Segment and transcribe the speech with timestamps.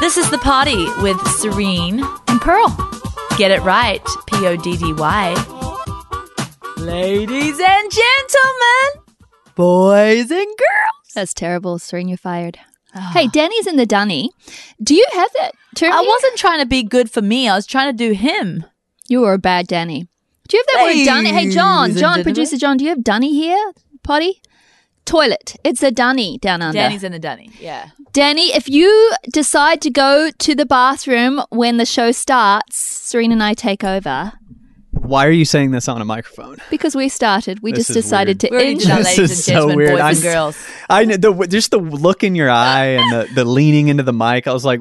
[0.00, 2.68] This is the party with Serene And Pearl.
[3.38, 4.02] Get it right.
[4.26, 5.34] P O D D Y.
[6.76, 9.04] Ladies and gentlemen,
[9.54, 11.14] boys and girls.
[11.14, 11.78] That's terrible.
[11.78, 12.58] Serene, you're fired.
[12.94, 13.10] Ah.
[13.14, 14.30] Hey, Danny's in the dunny.
[14.82, 15.92] Do you have that term?
[15.92, 16.08] I here?
[16.08, 17.48] wasn't trying to be good for me.
[17.48, 18.64] I was trying to do him.
[19.08, 20.06] You were a bad Danny.
[20.48, 21.30] Do you have that word dunny?
[21.32, 23.72] Hey, John, John, producer John, do you have dunny here?
[24.02, 24.42] Potty?
[25.04, 25.56] Toilet.
[25.64, 26.78] It's a dunny down under.
[26.78, 27.50] Danny's in a dunny.
[27.60, 27.88] Yeah.
[28.12, 33.42] Danny, if you decide to go to the bathroom when the show starts, Serena and
[33.42, 34.32] I take over
[34.92, 36.56] Why are you saying this on a microphone?
[36.70, 37.60] because we started.
[37.60, 39.08] We This just is decided We to already did our introduce.
[39.08, 39.90] This ladies is and so gentlemen, weird.
[39.90, 40.66] boys I- and girls.
[40.88, 44.12] I know the just the look in your eye and the, the leaning into the
[44.12, 44.46] mic.
[44.46, 44.80] I was like,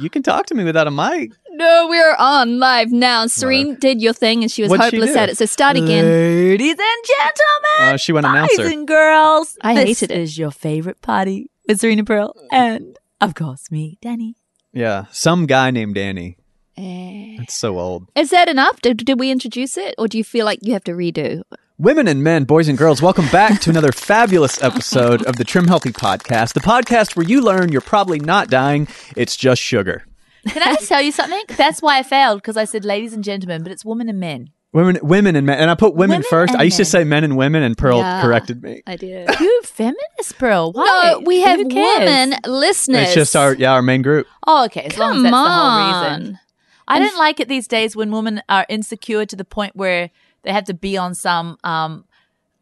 [0.00, 1.32] you can talk to me without a mic.
[1.56, 3.26] No, we're on live now.
[3.28, 5.18] Serene did your thing and she was What'd she hopeless do?
[5.20, 5.38] at it.
[5.38, 6.04] So start again.
[6.04, 8.66] Ladies and gentlemen, Uh, she went boys announcer.
[8.66, 9.56] and girls.
[9.62, 10.20] I this hated it.
[10.20, 14.34] is your favorite party with Serena Pearl and, of course, me, Danny.
[14.72, 16.38] Yeah, some guy named Danny.
[16.76, 17.38] Eh.
[17.42, 18.08] It's so old.
[18.16, 18.80] Is that enough?
[18.82, 21.42] Did, did we introduce it, or do you feel like you have to redo?
[21.78, 25.68] Women and men, boys and girls, welcome back to another fabulous episode of the Trim
[25.68, 28.88] Healthy Podcast, the podcast where you learn you're probably not dying.
[29.16, 30.04] It's just sugar.
[30.48, 31.42] Can I just tell you something?
[31.56, 34.50] That's why I failed because I said ladies and gentlemen, but it's women and men.
[34.72, 36.52] Women, women and men, and I put women, Women first.
[36.52, 36.86] and I used to men.
[36.86, 38.20] say men and women, and Pearl Yeah.
[38.22, 38.82] corrected me.
[38.86, 39.28] I did.
[39.40, 40.72] You feminist, Pearl?
[40.72, 41.12] Why?
[41.12, 42.00] No, we have Who cares?
[42.00, 43.02] women listeners.
[43.04, 44.26] It's just our yeah our main group.
[44.46, 44.82] Oh, okay.
[44.82, 46.20] As long as Come that's the whole on.
[46.20, 46.38] reason.
[46.88, 50.10] I don't like it these days when women are insecure to the point where
[50.42, 52.04] they have to be on some, um,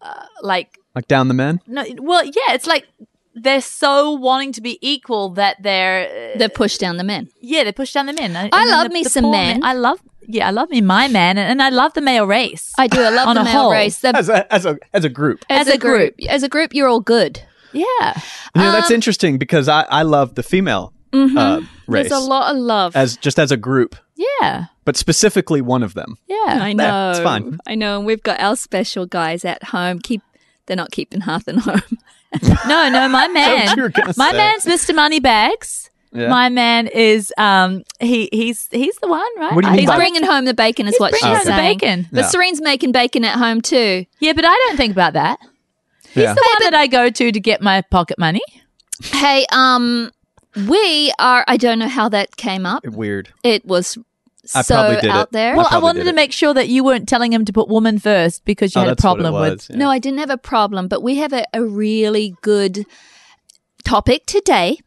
[0.03, 1.61] uh, like Like down the men.
[1.67, 2.87] no, well, yeah, it's like
[3.35, 7.29] they're so wanting to be equal that they're, uh, They push down the men.
[7.41, 8.37] yeah, they push down the men.
[8.37, 9.65] And I love the- me the some poor men.
[9.65, 12.73] I love, yeah, I love me my man, and, and I love the male race.
[12.79, 13.01] I do.
[13.01, 13.73] I love On the male whole.
[13.73, 13.99] race.
[14.01, 15.45] The- As a as a as a group.
[15.49, 16.17] as, as a a group.
[16.17, 16.31] group.
[16.31, 17.43] as a group, you're all good.
[17.73, 18.21] yeah,
[18.55, 21.93] You know that's Um, interesting because I I love the female uh, race Mm-hmm.
[21.93, 22.95] There's a lot of love.
[22.97, 26.17] as just as a group, yeah, but specifically one of them.
[26.29, 26.37] yeah.
[26.69, 26.85] I know.
[26.87, 27.59] Nah, it's fine.
[27.67, 27.97] I know.
[27.97, 29.99] And we've got our special guys at home.
[30.01, 30.21] Keep.
[30.67, 31.83] They're not keeping Hearth and home.
[32.67, 33.77] No, no, my man.
[33.77, 34.37] you were gonna my say.
[34.37, 34.95] man's Mr.
[34.95, 35.91] Moneybags.
[36.15, 36.29] Yeah.
[36.29, 39.55] My man is um he he's he's the one, right?
[39.55, 41.49] What do you mean He's by- bringing home the bacon, is He's what bringing she's
[41.49, 42.07] home the bacon.
[42.13, 42.27] But Yeah.
[42.29, 44.05] Serene's making bacon at home too.
[44.21, 45.39] Yeah, but I don't think about that.
[46.15, 46.35] Yeah.
[46.35, 48.43] The one that I go to to get my pocket money.
[49.03, 50.11] Hey, um,
[50.69, 51.45] we are.
[51.49, 52.87] I don't know how that came up.
[52.87, 53.31] Weird.
[53.43, 53.97] It was
[54.55, 55.11] I so probably did it.
[55.11, 55.57] out there.
[55.57, 57.99] Well, I probably wanted to make sure that you weren't telling him to put woman
[57.99, 59.71] first because you Oh, had a that's what it problem with.
[59.71, 59.77] yeah.
[59.77, 62.85] No, I didn't have a problem, but we have a, a really good
[63.85, 64.79] topic today.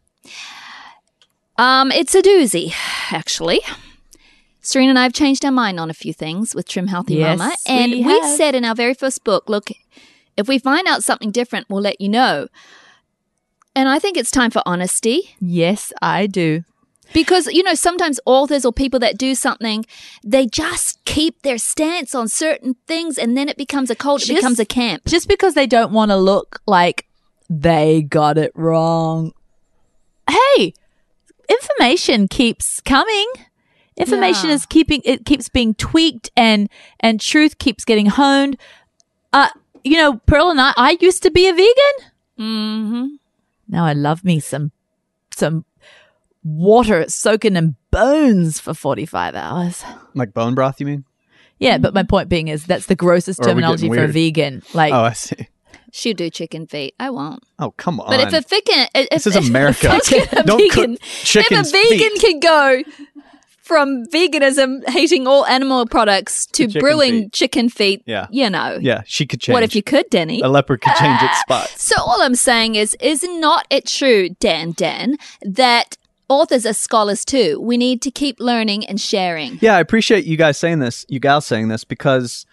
[1.58, 2.74] Um, it's a doozy,
[3.12, 3.62] actually.
[4.62, 7.38] Serena and I have changed our mind on a few things with Trim Healthy Yes,
[7.38, 7.56] Mama.
[7.68, 8.36] And we we, have.
[8.36, 9.70] said in our very first book, look,
[10.36, 12.48] if we find out something different, we'll let you know.
[13.76, 15.36] And I think it's time for honesty.
[15.40, 16.64] Yes, I do.
[17.14, 19.86] Because, you know, sometimes authors or people that do something,
[20.24, 24.36] they just keep their stance on certain things and then it becomes a cult, it
[24.36, 25.04] becomes a camp.
[25.06, 27.06] Just because they don't want to look like
[27.50, 29.32] they got it wrong.
[30.30, 30.74] Hey,
[31.50, 33.28] information keeps coming.
[33.98, 34.56] Information Yeah.
[34.56, 38.58] is keeping it keeps being tweaked and and truth keeps getting honed.
[39.32, 39.50] Uh
[39.84, 41.96] you know, Pearl and I I used to be a vegan.
[42.40, 43.06] Mm-hmm.
[43.70, 44.72] Now I love me some
[45.34, 45.66] some
[46.46, 49.84] water soaking in bones for 45 hours.
[50.14, 51.04] Like bone broth, you mean?
[51.60, 54.62] Yeah, but my point being is that's the grossest Or terminology for a vegan.
[54.74, 55.48] Like Oh, I see.
[55.92, 56.94] She'll do chicken feet.
[57.00, 57.42] I won't.
[57.58, 58.08] Oh, come on.
[58.10, 59.90] But if a vegan, if, this is America.
[60.04, 62.22] if a Don't vegan, cook chicken's if a vegan feet.
[62.22, 62.84] can go
[63.62, 67.34] from veganism, hating all animal products, to, chicken brewing feet.
[67.34, 68.28] chicken feet, Yeah.
[68.30, 69.54] you know, Yeah, she could change.
[69.54, 70.42] what if you could, Denny?
[70.42, 71.42] A leopard could change its ah.
[71.42, 71.84] spots.
[71.84, 75.98] So all I'm saying is, is not it true, Dan Dan, that
[76.30, 77.60] authors are scholars too?
[77.62, 79.58] We need to keep learning and sharing.
[79.62, 82.46] Yeah, I appreciate you guys saying this, you gals saying this, because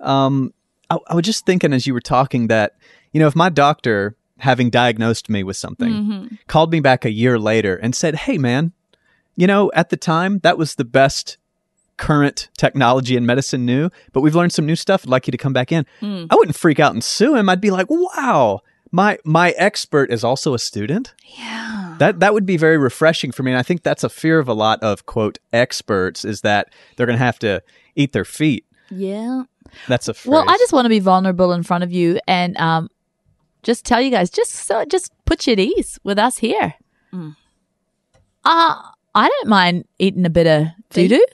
[0.00, 0.52] um,
[0.90, 2.76] I, I was just thinking as you were talking that,
[3.12, 6.34] you know, if my doctor, having diagnosed me with something, Mm-hmm.
[6.48, 8.72] called me back a year later and said, hey, man,
[9.36, 11.38] you know, at the time, that was the best
[11.96, 15.04] current technology and medicine knew, but we've learned some new stuff.
[15.04, 15.86] I'd like you to come back in.
[16.00, 16.24] Hmm.
[16.28, 17.48] I wouldn't freak out and sue him.
[17.48, 18.60] I'd be like, wow,
[18.90, 21.14] my my expert is also a student.
[21.38, 21.83] Yeah.
[21.98, 24.48] That that would be very refreshing for me, and I think that's a fear of
[24.48, 27.62] a lot of quote experts is that they're going to have to
[27.94, 28.64] eat their feet.
[28.90, 29.44] Yeah.
[29.88, 30.30] That's a phrase.
[30.30, 32.88] Well, I just want to be vulnerable in front of you and um,
[33.62, 36.74] just tell you guys, just so, just put you at ease with us here.
[37.12, 37.36] Mm.
[38.44, 38.82] Uh,
[39.14, 41.26] I don't mind eating a bit of doo doo.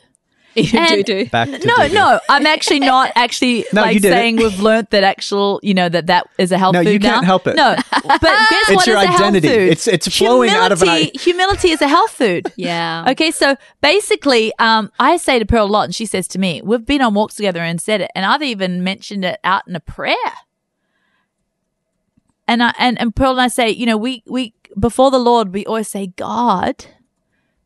[0.56, 1.26] You And- do do.
[1.30, 1.94] Back to No, doo-doo.
[1.94, 4.14] no, I'm actually not actually No, like you did it.
[4.14, 6.90] saying we've learnt that actual, you know, that that is a health No, food No,
[6.90, 7.26] you can't now.
[7.26, 7.54] help it.
[7.54, 9.48] No, but guess It's what your is a health identity.
[9.48, 9.60] food?
[9.68, 11.18] It's- it's flowing out of an humility.
[11.18, 12.52] Humility is a health food.
[12.56, 13.04] Yeah.
[13.10, 16.60] Okay, so basically, um, I say to Pearl a lot, and she says to me,
[16.64, 19.76] "We've been on walks together and said it, and I've even mentioned it out in
[19.76, 20.16] a prayer."
[22.48, 25.52] And I and, and Pearl and I say, you know, we we before the Lord,
[25.54, 26.86] we always say, God,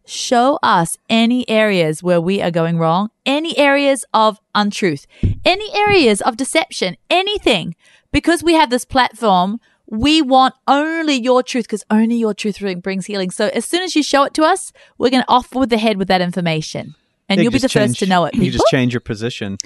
[0.07, 5.07] show us any areas where we are going wrong, any areas of untruth,
[5.45, 7.75] any areas of deception, anything,
[8.13, 9.61] because we have this platform.
[9.87, 13.31] We want only your truth because only your truth brings healing.
[13.31, 15.79] So as soon as you show it to us, we're going to off with the
[15.79, 16.95] head with that information.
[17.29, 18.35] And You you'll be the just first to know it.
[18.35, 19.59] You just change your position.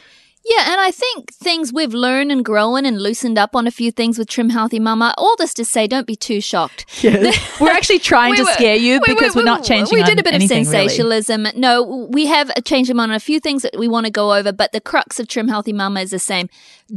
[0.44, 3.90] Yeah, and I think things we've learned and grown and loosened up on a few
[3.90, 5.14] things with Trim Healthy Mama.
[5.18, 6.86] All this to say, don't be too shocked.
[7.04, 9.94] we're actually trying to were- scare you we- because we- we, are not changing.
[9.94, 10.88] We on did a bit of anything, really.
[10.88, 11.48] sensationalism.
[11.54, 14.52] No, we have changed them on a few things that we want to go over,
[14.52, 16.48] but the crux of Trim Healthy Mama is the same.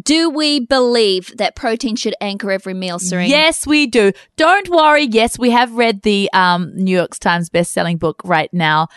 [0.01, 3.29] Do we believe that protein should anchor every meal, Serene?
[3.29, 4.13] Yes, we do.
[4.37, 5.03] Don't worry.
[5.03, 8.87] Yes, we have read the um, New York Times best-selling book right now,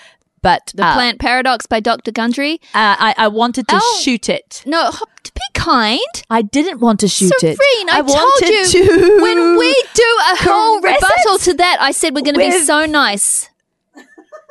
[0.45, 2.13] but The uh, Plant Paradox by Dr.
[2.13, 2.61] Gundry.
[2.75, 4.01] uh, I, I wanted to Oh.
[4.03, 4.63] shoot it.
[4.67, 4.93] No,
[5.25, 6.01] to be kind.
[6.31, 7.59] I didn't want to shoot Serene, it.
[7.91, 11.91] I, told wanted you to when we do a whole rebuttal it to that, I
[11.93, 13.49] said we're going to be so nice.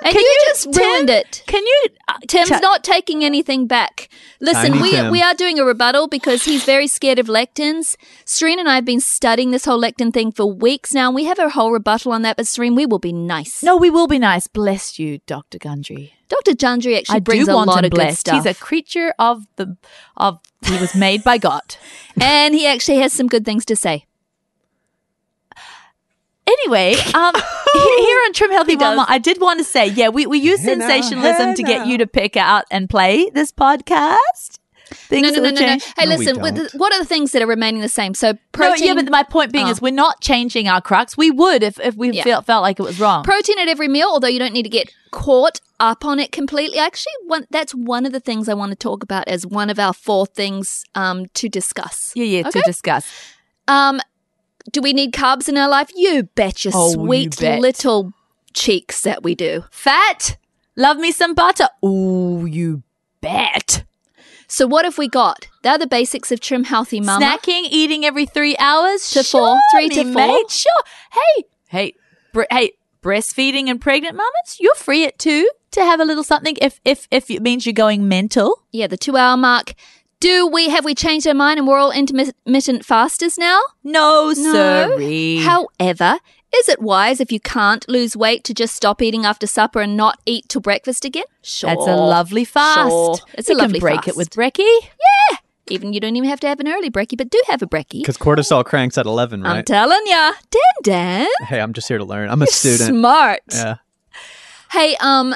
[0.03, 1.43] And Can you, you- just Tim, ruined it.
[1.47, 1.85] Can you?
[2.07, 4.09] Uh, Tim's ta- not taking anything back.
[4.41, 5.11] Listen, Tiny we Tim.
[5.11, 7.95] we are doing a rebuttal because he's very scared of lectins.
[8.25, 11.07] Serene and I have been studying this whole lectin thing for weeks now.
[11.07, 13.63] and We have a whole rebuttal on that, but Serene, we will be nice.
[13.63, 14.47] No, we will be nice.
[14.47, 16.13] Bless you, Doctor Gundry.
[16.29, 16.55] Dr.
[16.55, 18.35] Gundry actually I brings do a want lot him of good stuff.
[18.35, 19.77] He's a creature of the
[20.17, 20.39] of.
[20.65, 21.75] He was made by God.
[22.19, 24.05] and he actually has some good things to say.
[26.45, 27.33] Anyway, um,
[27.73, 28.95] here on Trim Healthy does.
[28.97, 31.87] Mama, I did want to say, yeah, we, we use Hey sensationalism hey to get
[31.87, 34.59] you to pick out and play this podcast.
[34.87, 35.77] Things No, no, no, no, no.
[35.97, 38.13] Hey, No, listen, with the- what are the things that are remaining the same?
[38.13, 38.87] So No, protein.
[38.87, 39.71] yeah, but my point being Oh.
[39.71, 41.17] is we're not changing our crux.
[41.17, 42.23] We would if, if we Yeah.
[42.23, 43.23] felt, felt like it was wrong.
[43.23, 46.77] protein at every meal, although you don't need to get caught up on it completely.
[46.77, 49.79] Actually, one, that's one of the things I want to talk about as one of
[49.79, 52.11] our four things um, to discuss.
[52.13, 52.59] yeah, yeah, Okay.
[52.59, 53.07] to discuss.
[53.67, 53.99] Um,
[54.71, 55.89] do we need carbs in our life?
[55.95, 57.59] You bet your Oh, you sweet bet.
[57.59, 58.13] little
[58.53, 59.65] cheeks that we do.
[59.71, 60.37] Fat,
[60.75, 61.67] love me some butter.
[61.85, 62.83] Ooh, you
[63.21, 63.83] bet.
[64.47, 65.47] So what have we got?
[65.63, 67.25] They're the basics of Trim Healthy Mama.
[67.25, 69.57] Snacking, eating every three hours To Sure, four.
[69.73, 70.13] Three to four.
[70.27, 70.71] mate, Sure.
[71.11, 71.93] Hey, hey,
[72.33, 72.71] bre- hey.
[73.01, 77.05] Breastfeeding and pregnant mamas, you're free at two to have a little something if if
[77.11, 78.63] if it means you're going mental.
[78.71, 79.73] Yeah, the two hour mark.
[80.23, 83.59] Do we have we changed our mind and we're all intermittent fasters now?
[83.83, 84.53] No, No.
[84.53, 85.35] sorry.
[85.39, 86.17] However,
[86.55, 89.97] is it wise if you can't lose weight to just stop eating after supper and
[89.97, 91.25] not eat till breakfast again?
[91.41, 91.69] Sure.
[91.71, 92.89] That's a lovely fast.
[92.89, 93.15] Sure.
[93.33, 94.07] It's a you lovely can break fast.
[94.07, 94.79] it with brekkie.
[95.29, 95.37] Yeah.
[95.69, 97.99] Even you don't even have to have an early brekkie, but do have a brekkie.
[97.99, 99.57] Because cortisol cranks at 11, right?
[99.57, 100.31] I'm telling ya.
[100.51, 101.27] Dan Dan.
[101.49, 102.29] hey, I'm just here to learn.
[102.29, 102.91] I'm a student.
[102.97, 103.41] Smart.
[103.51, 103.75] Yeah.
[104.71, 105.35] Hey, um,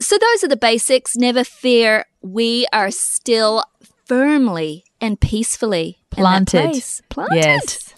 [0.00, 1.16] so those are the basics.
[1.16, 2.04] Never fear.
[2.22, 3.64] We are still
[4.08, 6.70] firmly and peacefully in that Planted.
[6.70, 7.02] place.
[7.08, 7.36] Planted.
[7.36, 7.94] Yes.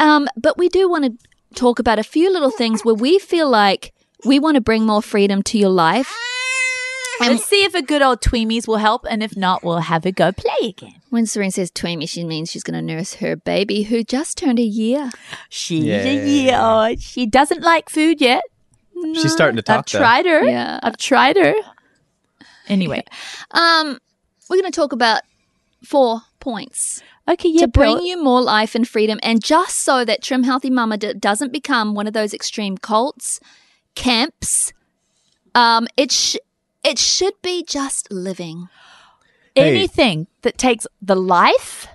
[0.00, 3.50] Um, but we do want to talk about a few little things where we feel
[3.50, 3.92] like
[4.24, 6.10] we want to bring more freedom to your life.
[7.20, 10.06] And Let's see if a good old tweemies will help, and if not, we'll have
[10.06, 10.94] it go play again.
[11.10, 14.58] when Serene says tweamy, she means she's going to nurse her baby who just turned
[14.58, 15.10] a year.
[15.48, 16.02] She's Yeah.
[16.04, 17.00] a year old.
[17.00, 18.42] She doesn't like food yet.
[19.14, 19.78] She's starting to talk.
[19.80, 20.42] I've tried her.
[20.44, 20.80] Yeah.
[20.82, 21.54] I've tried her.
[22.68, 23.04] Anyway,
[23.50, 23.98] Um,
[24.48, 25.22] we're going to talk about
[25.82, 28.06] four points okay, yeah, to bring Pearl.
[28.06, 31.94] you more life and freedom, and just so that Trim Healthy Mama d- doesn't become
[31.94, 33.40] one of those extreme cults,
[33.94, 34.72] camps.
[35.54, 36.36] Um, it sh-
[36.82, 38.68] it should be just living.
[39.54, 39.76] Hey.
[39.76, 41.86] anything that takes the life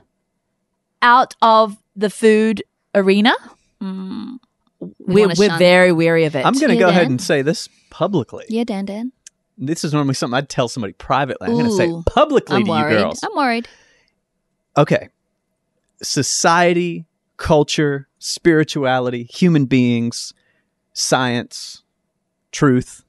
[1.02, 2.64] out of the food
[2.94, 3.34] arena.
[3.82, 4.38] Mm.
[4.80, 6.46] We We're, we're very weary of it.
[6.46, 8.46] I'm going to Yeah, go ahead and say this publicly.
[8.50, 9.12] Yeah, Dan Dan.
[9.58, 11.48] This is normally something I'd tell somebody privately.
[11.48, 12.94] I'm going to say publicly I'm to worried.
[12.94, 13.20] you girls.
[13.24, 13.68] I'm worried.
[14.78, 15.10] okay.
[16.02, 17.06] Society,
[17.38, 20.34] culture, spirituality, human beings,
[20.94, 21.84] science,
[22.52, 23.04] truth.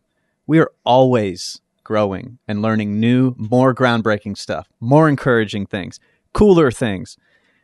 [0.47, 6.01] We are always growing and learning new, more groundbreaking stuff, more encouraging things,
[6.33, 7.17] cooler things,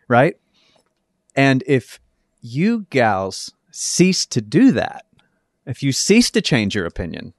[0.09, 0.37] right?
[1.35, 2.01] And if
[2.43, 5.07] you gals cease to do that,
[5.67, 7.33] if you cease to change your opinion.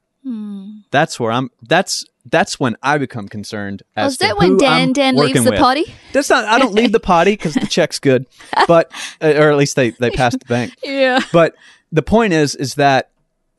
[0.95, 1.49] That's where I'm.
[1.61, 3.83] That's that's when I become concerned.
[3.97, 5.59] Oh, As is to that when Dan I'm Dan leaves the with.
[5.59, 5.93] potty?
[6.13, 6.45] That's not.
[6.45, 8.25] I don't leave the potty because the check's good,
[8.67, 10.73] but uh, or at least they they passed the bank.
[10.83, 11.19] Yeah.
[11.33, 11.55] But
[11.91, 13.11] the point is, is that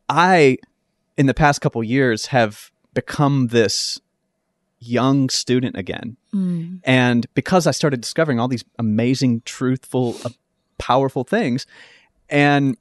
[0.09, 0.57] I,
[1.19, 4.01] in the past couple years, have become this
[4.79, 6.17] young student again.
[6.85, 10.29] And because I started discovering all these amazing, truthful, uh,
[10.79, 11.67] powerful things,
[12.29, 12.77] and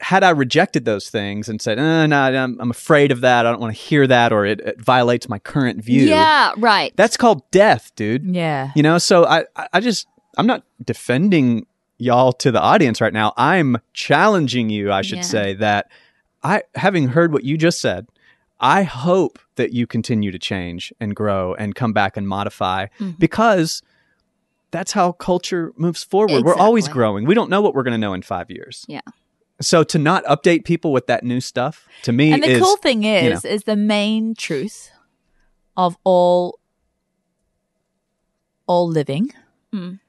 [0.00, 3.50] had I rejected those things and said, uh, no, I'm, I'm afraid of that, I
[3.50, 6.92] don't want to hear that, or it, it violates my current view, Yeah, right.
[6.96, 8.24] that's called death, dude.
[8.34, 8.70] Yeah.
[8.74, 10.06] You know, so I, I just,
[10.38, 11.66] I'm not defending
[11.98, 13.34] y'all to the audience right now.
[13.36, 15.22] I'm challenging you, I should Yeah.
[15.24, 15.90] say, that
[16.42, 18.06] I, having heard what you just said,
[18.58, 23.10] I hope that you continue to change and grow and come back and modify Mm-hmm.
[23.18, 23.82] because
[24.70, 26.44] that's how culture moves forward.
[26.44, 27.26] We're always growing.
[27.26, 28.84] We don't know what we're going to know in five years.
[28.88, 29.00] Yeah.
[29.60, 32.76] So to not update people with that new stuff, to me, And the is cool
[32.76, 34.90] thing you is, is the main truth
[35.76, 36.58] of all
[38.66, 39.32] all living
[39.72, 40.00] Mm.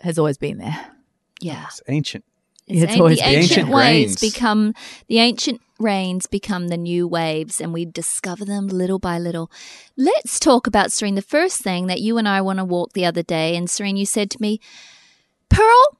[0.00, 0.92] has always been there.
[1.40, 1.64] Yeah.
[1.66, 2.24] it's ancient.
[2.66, 4.20] It's It's an- always the been ancient, ancient waves rains.
[4.20, 4.74] become
[5.08, 9.50] the ancient rains become the new waves, and we discover them little by little.
[9.96, 11.14] Let's talk about Serene.
[11.14, 13.96] The first thing that you and I want to walk the other day, and Serene,
[13.96, 14.60] you said to me,
[15.48, 15.98] Pearl,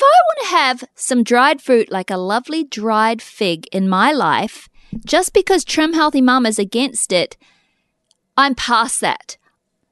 [0.00, 4.12] if I want to have some dried fruit like a lovely dried fig in my
[4.12, 4.66] life,
[5.04, 7.36] just because Trim Healthy Mum is against it,
[8.34, 9.36] I'm past that.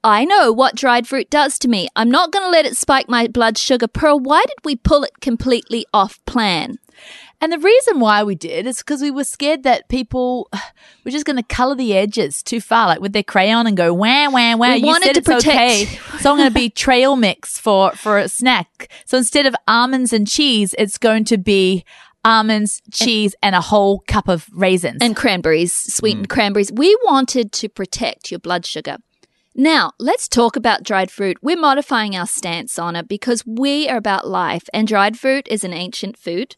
[0.03, 1.89] I know what dried fruit does to me.
[1.95, 3.87] I'm not going to let it spike my blood sugar.
[3.87, 6.79] Pearl, why did we pull it completely off plan?
[7.41, 10.49] And the reason why we did is because we were scared that people
[11.05, 13.93] were just going to color the edges too far, like with their crayon, and go
[13.93, 14.73] wah wah wah.
[14.73, 15.85] We you wanted said to it's protect- okay,
[16.19, 18.91] so I'm going to be trail mix for for a snack.
[19.05, 21.85] So instead of almonds and cheese, it's going to be
[22.25, 24.97] almonds, cheese, and a whole cup of raisins.
[25.01, 26.31] And cranberries, sweetened mm.
[26.31, 26.71] cranberries.
[26.71, 28.97] We wanted to protect your blood sugar.
[29.55, 31.37] Now, let's talk about dried fruit.
[31.41, 35.63] We're modifying our stance on it because we are about life, and dried fruit is
[35.63, 36.55] an ancient food.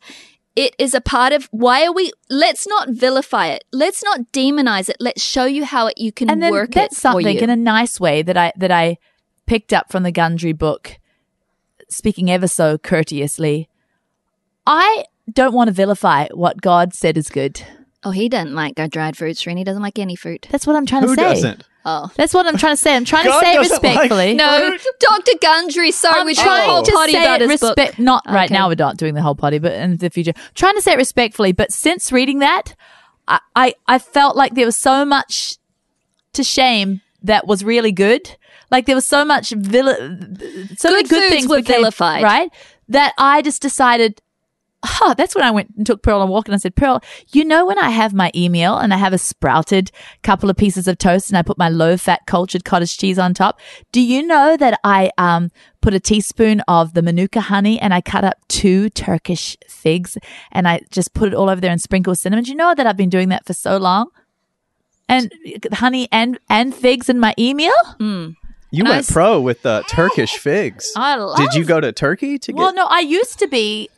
[0.55, 2.11] It is a part of why are we?
[2.29, 3.63] Let's not vilify it.
[3.71, 4.97] Let's not demonize it.
[4.99, 7.41] Let's show you how it, you can and then work that's it for something you.
[7.41, 8.97] in a nice way that I that I
[9.45, 10.97] picked up from the Gundry book.
[11.89, 13.69] Speaking ever so courteously,
[14.65, 17.61] I don't want to vilify what God said is good.
[18.03, 19.57] oh, he doesn't like our dried fruits, Serene.
[19.57, 20.47] He doesn't like any fruit.
[20.51, 21.29] That's what I'm trying Who to say.
[21.29, 21.63] doesn't?
[21.83, 22.11] Oh.
[22.15, 22.95] That's what I'm trying to say.
[22.95, 24.33] I'm trying God to say it doesn't like respectfully.
[24.35, 25.31] No, Dr.
[25.41, 27.77] Gundry, sorry, I'm we tried trying a whole to potty say about it book.
[27.77, 27.99] respect.
[27.99, 28.67] Not right now.
[28.69, 31.51] We're not doing the whole potty, but in the future, trying to say it respectfully.
[31.53, 32.75] But since reading that,
[33.27, 35.57] I I, I felt like there was so much
[36.33, 38.35] to shame that was really good.
[38.69, 39.95] Like there was so much vil-
[40.77, 42.23] so many Good good things were became- vilified.
[42.23, 42.51] right?
[42.89, 44.21] That I just decided.
[44.83, 47.01] Huh, that's when I went and took Pearl on a walk and I said, Pearl,
[47.31, 49.91] you know when I have my email and I have a sprouted
[50.23, 53.35] couple of pieces of toast and I put my low fat cultured cottage cheese on
[53.35, 53.59] top,
[53.91, 58.01] do you know that I um put a teaspoon of the manuka honey and I
[58.01, 60.17] cut up two Turkish figs
[60.51, 62.43] and I just put it all over there and sprinkle cinnamon?
[62.45, 64.07] Do you know that I've been doing that for so long?
[65.07, 65.31] And
[65.73, 67.71] honey and and figs in my email?
[68.73, 70.91] You And went s- pro with the Turkish figs.
[70.95, 72.57] I love Did you go to Turkey to get?
[72.57, 73.89] Well, no, I used to be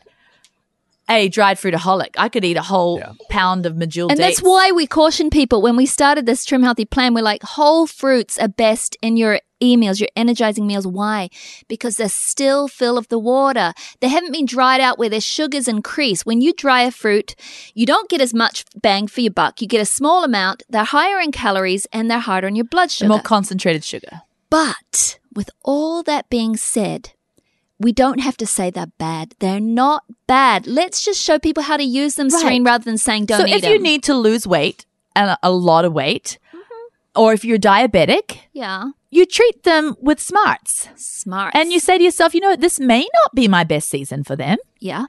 [1.08, 2.14] a dried fruitaholic.
[2.16, 3.12] I could eat a whole Yeah.
[3.28, 4.36] pound of Medjool And dates.
[4.36, 7.12] that's why we caution people when we started this Trim Healthy plan.
[7.14, 10.86] We're like, whole fruits are best in your emails, your energizing meals.
[10.86, 11.28] Why?
[11.68, 13.72] Because they're still full of the water.
[14.00, 16.26] They haven't been dried out where their sugars increase.
[16.26, 17.34] When you dry a fruit,
[17.74, 19.60] you don't get as much bang for your buck.
[19.62, 20.62] You get a small amount.
[20.68, 23.08] They're higher in calories and they're harder on your blood The sugar.
[23.08, 24.22] more concentrated sugar.
[24.50, 27.12] But with all that being said,
[27.84, 29.34] we don't have to say they're bad.
[29.40, 30.66] They're not bad.
[30.66, 32.40] Let's just show people how to use them, Right.
[32.40, 35.84] Serene, rather than saying don't so if you need to lose weight and a, lot
[35.84, 37.20] of weight, mm-hmm.
[37.20, 40.88] or if you're diabetic, yeah, you treat them with smarts.
[40.96, 41.54] smart.
[41.54, 44.34] And you say to yourself, you know, this may not be my best season for
[44.34, 45.04] them, yeah.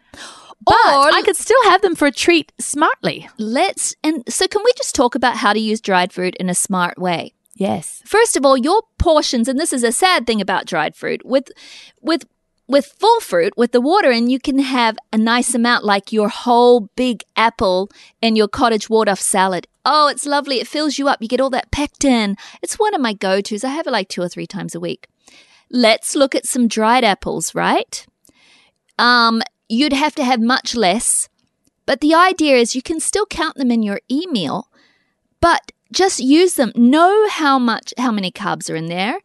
[0.61, 3.29] but Or- I could still have them for a treat smartly.
[3.37, 6.55] Let's and so can we just talk about how to use dried fruit in a
[6.55, 7.35] smart way?
[7.55, 8.01] Yes.
[8.05, 11.51] First of all, your portions, and this is a sad thing about dried fruit, with
[12.01, 12.25] with
[12.67, 16.29] with full fruit, with the water in, you can have a nice amount, like your
[16.29, 17.89] whole big apple
[18.21, 19.67] in your cottage off salad.
[19.85, 20.59] Oh, it's lovely.
[20.59, 21.21] It fills you up.
[21.21, 22.35] You get all that pectin.
[22.63, 23.63] It's one of my go tos.
[23.63, 25.07] I have it like two or three times a week.
[25.69, 28.05] Let's look at some dried apples, right?
[28.97, 31.29] Um, you'd have to have much less,
[31.85, 34.69] but the idea is you can still count them in your e meal,
[35.39, 36.71] but just use them.
[36.75, 39.19] Know how much, how many carbs are in there.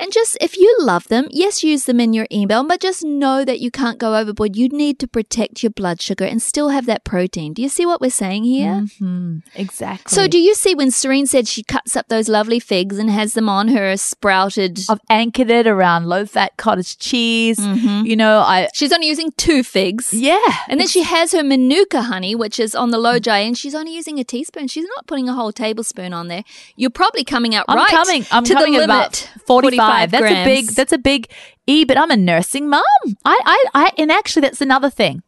[0.00, 3.44] And just if you love them, yes, use them in your email, but just know
[3.44, 4.56] that you can't go overboard.
[4.56, 7.52] You need to protect your blood sugar and still have that protein.
[7.52, 8.86] Do you see what we're saying here?
[9.00, 9.42] Mhm.
[9.54, 10.14] Exactly.
[10.14, 13.34] So, do you see when Serene said she cuts up those lovely figs and has
[13.34, 14.80] them on her sprouted?
[14.88, 17.58] I've anchored it around low fat cottage cheese.
[17.58, 20.12] You know, I She's only using two figs.
[20.12, 20.38] yeah,
[20.68, 23.74] And then she has her manuka honey, which is on the low J, and she's
[23.74, 24.68] only using a teaspoon.
[24.68, 26.44] She's not putting a whole tablespoon on there.
[26.76, 28.24] You're probably coming out I'm right coming.
[28.30, 28.94] I'm to coming the limit.
[28.96, 29.87] about 45.
[30.10, 30.66] That's a big.
[30.66, 31.30] That's a big
[31.66, 31.84] E.
[31.84, 32.82] But I'm a nursing mom.
[33.24, 33.92] I, I, I.
[33.98, 35.22] And actually, that's another thing.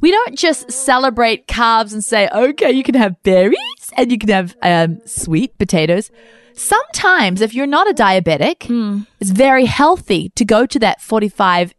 [0.00, 3.56] We don't just celebrate carbs and say, okay, you can have berries
[3.96, 6.10] and you can have um, sweet potatoes.
[6.54, 9.00] Sometimes, if you're not a diabetic, Hmm.
[9.20, 11.74] it's very healthy to go to that 45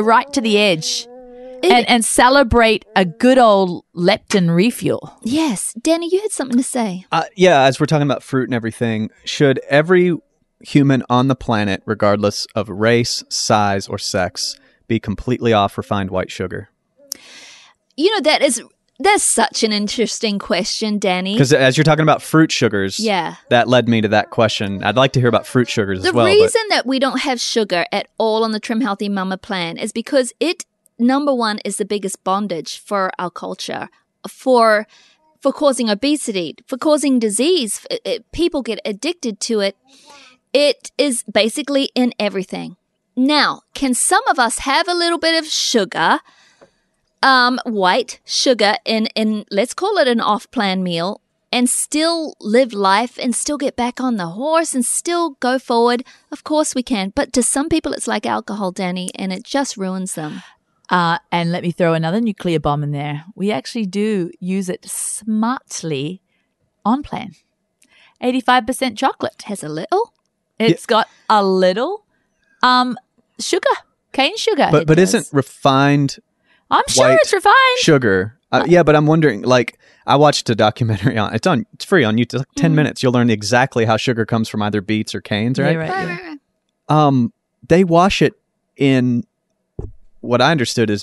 [0.00, 1.06] right to the edge
[1.62, 5.16] and, and celebrate a good old leptin refuel.
[5.22, 7.06] Yes, Danny, you had something to say.
[7.12, 10.16] Uh, yeah, as we're talking about fruit and everything, should every
[10.62, 16.30] human on the planet, regardless of race, size, or sex, be completely off refined white
[16.30, 16.68] sugar?
[17.96, 18.62] You know that is
[18.98, 21.34] that's such an interesting question, Danny.
[21.34, 23.34] Because as you're talking about fruit sugars, Yeah.
[23.50, 24.84] that led me to that question.
[24.84, 26.26] I'd like to hear about fruit sugars The as well.
[26.26, 29.76] but- reason that we don't have sugar at all on the Trim Healthy Mama plan
[29.76, 30.64] is because it
[30.98, 33.88] number one is the biggest bondage for our culture
[34.28, 34.86] for
[35.40, 37.84] for causing obesity, for causing disease.
[37.90, 39.76] It- it- people get addicted to it.
[40.52, 42.76] It is basically in everything.
[43.16, 46.20] Now, can some of us have a little bit of sugar?
[47.22, 51.20] um, white sugar in, in, let's call it an off plan meal
[51.52, 56.04] and still live life and still get back on the horse and still go forward.
[56.30, 57.12] Of course we can.
[57.14, 60.42] But to some people, it's like alcohol, Danny, and it just ruins them.
[60.88, 63.24] Uh, and let me throw another nuclear bomb in there.
[63.34, 66.20] We actually do use it smartly
[66.84, 67.32] on plan.
[68.22, 69.42] 85% chocolate.
[69.42, 70.11] Has a little.
[70.70, 72.04] It's got a little
[72.62, 72.96] um
[73.40, 73.68] sugar,
[74.12, 74.68] cane sugar.
[74.70, 75.14] but but does.
[75.14, 76.18] isn't refined
[76.70, 77.78] I'm sure white it's refined.
[77.78, 78.38] sugar?
[78.50, 79.42] Uh, yeah, but I'm wondering.
[79.42, 81.34] Like, I watched a documentary on.
[81.34, 81.66] It's on.
[81.74, 82.38] It's free on YouTube.
[82.38, 83.02] Like 10 minutes.
[83.02, 85.72] You'll learn exactly how sugar comes from either beets or canes, right?
[85.72, 85.88] Yeah, right,
[86.20, 86.34] yeah.
[86.88, 87.32] Um,
[87.66, 88.34] they wash it
[88.76, 89.24] in
[90.20, 91.02] what I understood is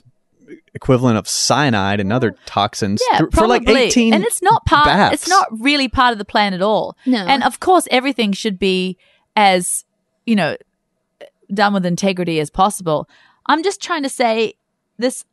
[0.74, 4.86] equivalent of cyanide and other toxins Yeah, th- for like 18 and it's not part
[4.86, 5.14] baths.
[5.16, 7.18] it's not really part of the plan at all No.
[7.26, 8.98] and of course everything should be
[9.36, 9.86] as
[10.26, 10.56] you know
[11.54, 13.08] done with integrity as possible
[13.48, 14.54] i'm just trying to say
[14.98, 15.26] this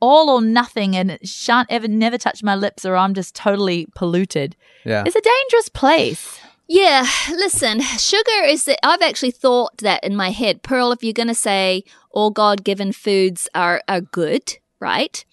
[0.00, 3.86] all or nothing and it shan't ever never touch my lips or i'm just totally
[3.94, 6.40] polluted yeah it's a dangerous place
[6.72, 10.62] Yeah, listen, sugar is that I've actually thought that in my head.
[10.62, 11.82] Pearl, if you're going to say
[12.12, 15.24] all God given foods are, are good, right?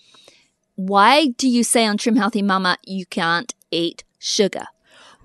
[0.74, 4.66] Why do you say on Trim Healthy Mama you can't eat sugar?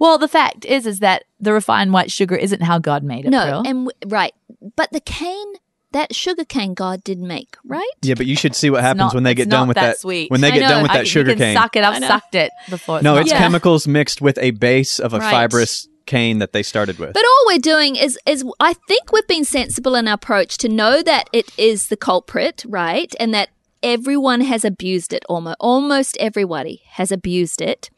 [0.03, 3.31] Well the fact is is that the refined white sugar isn't how god made it
[3.31, 3.63] No, Pearl.
[3.69, 4.35] and w- right,
[4.77, 5.51] but the cane,
[5.93, 7.95] that sugar cane God did make, right?
[8.03, 9.99] yeah but you should see what happens not- when they get done with that that
[10.05, 10.31] sweet.
[10.31, 10.69] when they I get know.
[10.75, 13.01] done with I- that sugar you can cane suck it I i've sucked it before
[13.03, 13.39] no it's bad.
[13.45, 15.31] chemicals mixed with a base of a Right.
[15.31, 19.31] fibrous cane that they started with But all we're doing is is I think we've
[19.37, 23.13] been sensible in our approach to know that it is the culprit, right?
[23.21, 23.51] And that
[23.85, 27.89] everyone has abused it almost almost everybody has abused it.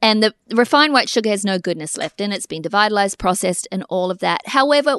[0.00, 2.36] And the refined white sugar has no goodness left in it.
[2.36, 4.46] It's been devitalized, processed, and all of that.
[4.46, 4.96] However,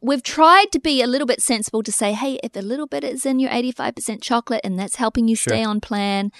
[0.00, 3.04] we've tried to be a little bit sensible to say, hey, if a little bit
[3.04, 6.30] is in your 85% chocolate and that's helping you stay on plan,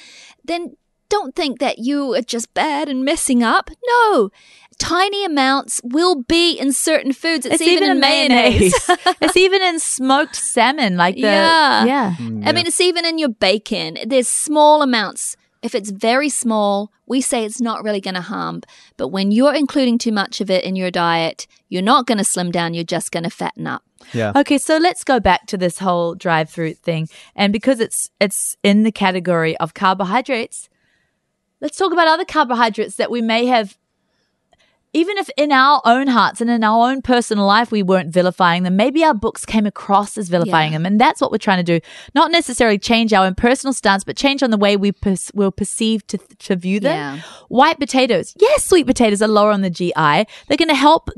[0.44, 0.77] then
[1.11, 3.71] don't think that you are just bad and messing up.
[3.87, 4.31] No,
[4.79, 7.47] tiny amounts will be in certain foods.
[7.47, 8.75] It's, It's even, in mayonnaise.
[8.88, 9.16] mayonnaise.
[9.21, 11.85] it's even in smoked salmon, like the Yeah.
[11.85, 12.14] yeah.
[12.18, 13.97] Mm, I mean, it's even in your bacon.
[14.07, 15.37] There's small amounts.
[15.62, 18.62] If it's very small, we say it's not really going to harm.
[18.97, 22.25] But when you're including too much of it in your diet, you're not going to
[22.25, 22.75] slim down.
[22.75, 23.83] You're just going to fatten up.
[24.12, 28.11] yeah Okay, so let's go back to this whole drive through thing, and because it's
[28.21, 30.68] it's in the category of carbohydrates,
[31.61, 33.77] let's talk about other carbohydrates that we may have.
[34.94, 38.62] Even if in our own hearts and in our own personal life we weren't vilifying
[38.62, 40.79] them, maybe our books came across as vilifying Yeah.
[40.79, 41.87] them, and that's what we're trying to do.
[42.14, 45.53] Not necessarily change our own personal stance, but change on the way we pers- will
[45.53, 47.16] perceive to to view them.
[47.16, 47.22] Yeah.
[47.48, 48.35] White potatoes.
[48.40, 49.92] Yes, sweet potatoes are lower on the GI.
[50.48, 51.11] They're going to help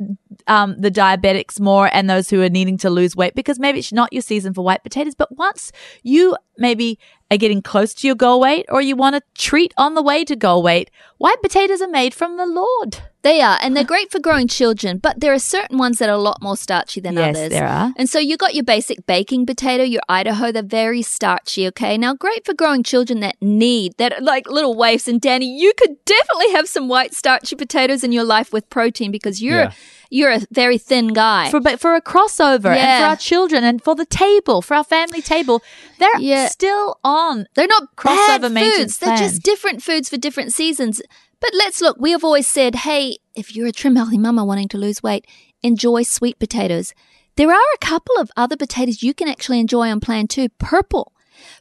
[0.46, 3.92] um, the diabetics more and those who are needing to lose weight because maybe it's
[3.92, 5.14] not your season for white potatoes.
[5.14, 5.70] But once
[6.02, 6.98] you maybe
[7.30, 10.24] are getting close to your goal weight or you want to treat on the way
[10.24, 12.98] to goal weight, white potatoes are made from the Lord.
[13.22, 16.14] They are, and they're great for growing children, but there are certain ones that are
[16.14, 17.50] a lot more starchy than yes, others.
[17.50, 17.92] there are.
[17.98, 21.98] And so you got your basic baking potato, your Idaho, they're very starchy, okay?
[21.98, 25.06] Now, great for growing children that need, that like little waifs.
[25.06, 29.10] And Danny, you could definitely have some white starchy potatoes in your life with protein
[29.10, 29.72] because you're, Yeah.
[30.08, 31.50] you're a very thin guy.
[31.50, 34.84] For, but for a crossover and for our children and for the table, for our
[34.84, 35.62] family table,
[35.98, 36.48] they're Yeah.
[36.48, 37.19] still on.
[37.54, 38.98] They're not Crossover bad foods.
[38.98, 41.00] They're just different foods for different seasons.
[41.40, 41.96] But let's look.
[41.98, 45.26] We have always said, hey, if you're a trim healthy mama wanting to lose weight,
[45.62, 46.92] enjoy sweet potatoes.
[47.36, 50.48] There are a couple of other potatoes you can actually enjoy on plan too.
[50.58, 51.12] Purple.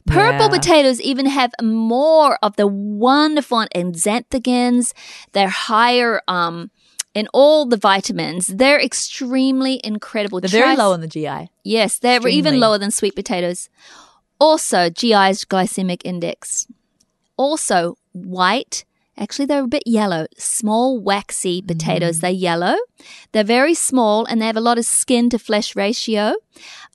[0.06, 0.58] Purple Yeah.
[0.58, 4.92] potatoes even have more of the wonderful xanthogans.
[5.32, 6.70] They're higher um,
[7.14, 8.48] in all the vitamins.
[8.48, 10.40] They're extremely incredible.
[10.40, 11.48] They're very Try- low in the GI.
[11.64, 12.38] Yes, they're Extremely.
[12.38, 13.70] even lower than sweet potatoes.
[14.40, 16.66] Also, GI's glycemic index.
[17.36, 18.84] Also, white.
[19.18, 20.26] Actually, they're a bit yellow.
[20.38, 22.20] Small, waxy potatoes.
[22.20, 22.76] They're yellow.
[23.32, 26.36] They're very small and they have a lot of skin to flesh ratio.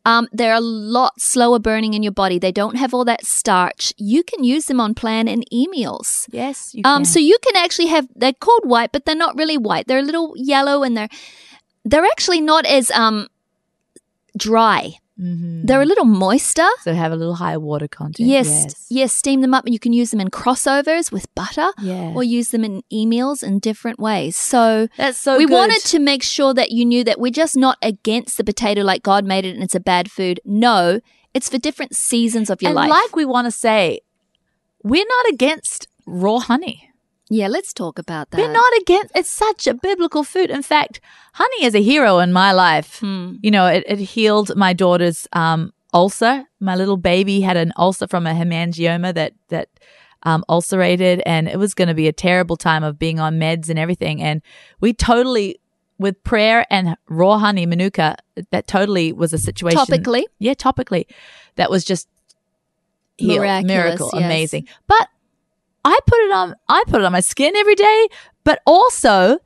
[0.07, 2.39] Um, they're a lot slower burning in your body.
[2.39, 3.93] They don't have all that starch.
[3.97, 6.27] You can use them on plan and e meals.
[6.31, 7.05] Yes, you Um, can.
[7.05, 9.85] so you can actually have they're called white, but they're not really white.
[9.87, 11.09] They're a little yellow and they're
[11.83, 13.27] they're actually not as um
[14.37, 14.95] dry.
[15.19, 15.65] Mhm.
[15.65, 16.67] They're a little moister.
[16.81, 18.27] so they have a little higher water content.
[18.27, 22.11] Yes, yes, steam them up and you can use them in crossovers with butter Yeah.
[22.13, 24.35] or use them in e meals in different ways.
[24.35, 25.53] So That's so we good.
[25.53, 29.03] wanted to make sure that you knew that we're just not against the potato like
[29.03, 30.41] God made it and it's a bad food.
[30.43, 30.99] No,
[31.33, 32.89] it's for different seasons of your and life.
[32.89, 33.99] like we want to say,
[34.83, 36.84] we're not against raw honey.
[37.29, 38.37] Yeah, let's talk about that.
[38.37, 39.11] We're not against.
[39.15, 40.51] It's such a biblical food.
[40.51, 41.01] In fact,
[41.33, 42.99] honey is a hero in my life.
[42.99, 43.35] Hmm.
[43.41, 46.45] You know, it, it healed my daughter's um, ulcer.
[46.59, 49.69] My little baby had an ulcer from a hemangioma that that
[50.23, 53.69] um, ulcerated, and it was going to be a terrible time of being on meds
[53.69, 54.21] and everything.
[54.21, 54.41] And
[54.79, 55.59] we totally,
[55.97, 58.17] with prayer and raw honey manuka,
[58.51, 59.79] that totally was a situation.
[59.79, 60.23] Topically.
[60.37, 61.05] yeah, topically,
[61.55, 62.07] that was just
[63.17, 64.23] healed, Miraculous, miracle, yes.
[64.23, 64.67] amazing.
[64.87, 65.07] But
[65.85, 66.55] I put it on.
[66.67, 68.07] I put it on my skin every day,
[68.43, 69.39] but also.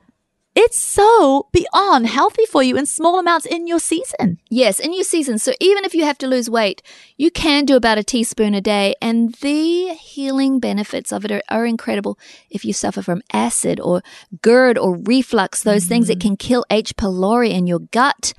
[0.56, 4.40] It's so beyond healthy for you in small amounts in your season.
[4.50, 5.38] Yes, in your season.
[5.38, 6.82] So even if you have to lose weight,
[7.16, 11.42] you can do about a teaspoon a day, and the healing benefits of it are,
[11.50, 12.18] are incredible.
[12.50, 14.02] If you suffer from acid or
[14.42, 16.96] GERD or reflux, those things, it can kill H.
[16.98, 18.34] pylori in your gut.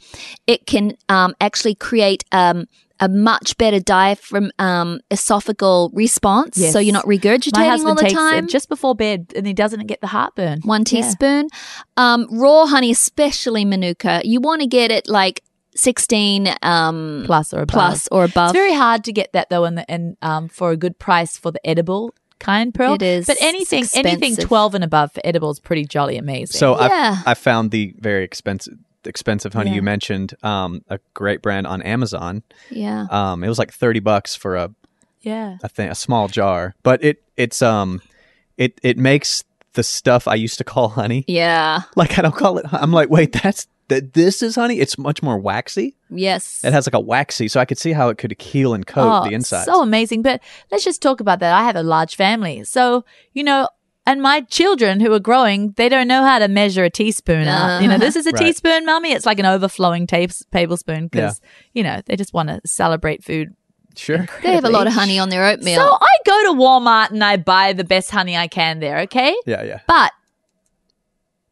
[0.46, 2.66] It can um, actually create um,
[3.00, 6.72] a much better diaphragm um, esophageal response, Yes.
[6.72, 8.44] so you're not My regurgitating husband all the takes time.
[8.44, 10.60] it just before bed, and he doesn't get the heartburn.
[10.64, 10.84] one Yeah.
[11.02, 11.48] teaspoon.
[11.96, 15.42] Um, raw honey, especially manuka, you want to get it like
[15.76, 17.72] 16 um, plus or above.
[17.72, 18.50] plus or above.
[18.50, 21.50] It's very hard to get that though, and and um, for a good price for
[21.50, 22.94] the edible kind pearl.
[22.94, 23.26] It is.
[23.26, 26.58] but anything It's anything twelve and above for edible is pretty jolly amazing.
[26.58, 27.22] So Yeah.
[27.24, 29.76] I I found the very expensive expensive honey Yeah.
[29.76, 32.42] you mentioned, um, a great brand on Amazon.
[32.70, 33.06] yeah.
[33.10, 34.70] Um, it was like thirty bucks for a
[35.22, 38.00] yeah, a thing, a small jar, but it it's um,
[38.56, 41.24] it it makes the stuff I used to call honey.
[41.28, 41.82] Yeah.
[41.96, 42.66] Like I don't call it.
[42.72, 44.14] I'm like, wait, that's that.
[44.14, 44.80] This is honey.
[44.80, 45.94] It's much more waxy.
[46.10, 46.64] Yes.
[46.64, 49.22] It has like a waxy, so I could see how it could heal and coat
[49.22, 49.64] oh, the inside.
[49.64, 50.22] so amazing.
[50.22, 51.52] But let's just talk about that.
[51.54, 53.68] I have a large family, so you know.
[54.06, 57.82] And my children who are growing, they don't know how to measure a teaspoon out.
[57.82, 58.04] You know, uh-huh.
[58.04, 58.46] this is a Right.
[58.46, 59.12] teaspoon, mummy.
[59.12, 61.40] It's like an overflowing ta- tablespoon because,
[61.74, 63.54] you know, they just want to celebrate food
[63.96, 64.26] sure.
[64.42, 65.80] they have a lot of honey on their oatmeal.
[65.80, 69.34] So I go to Walmart and I buy the best honey I can there, okay?
[69.46, 69.80] Yeah, yeah.
[69.86, 70.12] But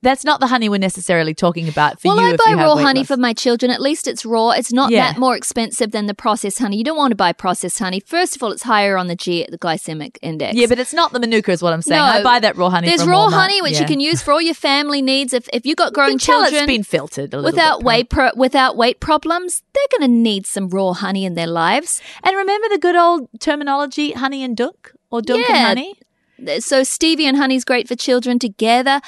[0.03, 2.35] that's not the honey we're necessarily talking about for well, you.
[2.35, 3.09] I buy you raw honey loss.
[3.09, 3.71] for my children.
[3.73, 4.51] At least it's raw.
[4.51, 5.13] It's not Yeah.
[5.13, 6.77] that more expensive than the processed honey.
[6.77, 8.01] You don't want to buy processed honey.
[8.01, 10.55] First of all, it's higher on the G, the glycemic index.
[10.57, 12.01] Yeah, but it's not the manuka, is what I'm saying.
[12.01, 12.05] No.
[12.07, 12.89] I buy that raw honey.
[12.89, 13.33] there's raw Walmart.
[13.33, 13.81] honey which Yeah.
[13.81, 15.33] you can use for all your family needs.
[15.33, 17.87] If if you've got You growing tell children it's been filtered a little without bit,
[17.87, 22.01] weight pro- without weight problems, they're going to need some raw honey in their lives.
[22.23, 25.57] And remember the good old terminology, honey and dunk or dunk Yeah.
[25.57, 25.95] and honey.
[26.38, 29.01] So stevia and honey is great for children together.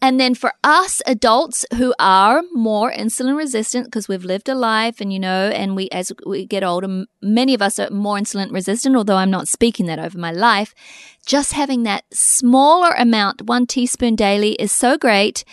[0.00, 5.00] And then for us adults who are more insulin resistant because we've lived a life
[5.00, 8.52] and you know, and we, as we get older, many of us are more insulin
[8.52, 10.74] resistant, although I'm not speaking that over my life.
[11.26, 15.44] Just having that smaller amount, one teaspoon daily is so great.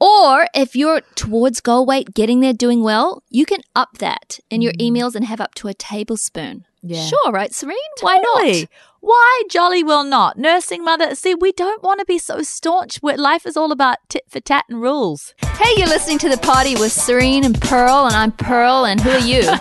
[0.00, 4.60] Or if you're towards goal weight, getting there, doing well, you can up that in
[4.60, 4.90] your mm.
[4.90, 6.66] emails and have up to a tablespoon.
[6.86, 7.06] Yeah.
[7.06, 7.78] Sure, right, Serene?
[8.02, 8.68] Why not?
[9.00, 10.36] Why jolly well not?
[10.36, 11.14] Nursing mother.
[11.14, 12.98] See, we don't want to be so staunch.
[12.98, 15.34] Where life is all about tit for tat and rules.
[15.56, 19.10] Hey, you're listening to the party with Serene and Pearl, and I'm Pearl, and who
[19.10, 19.42] are you?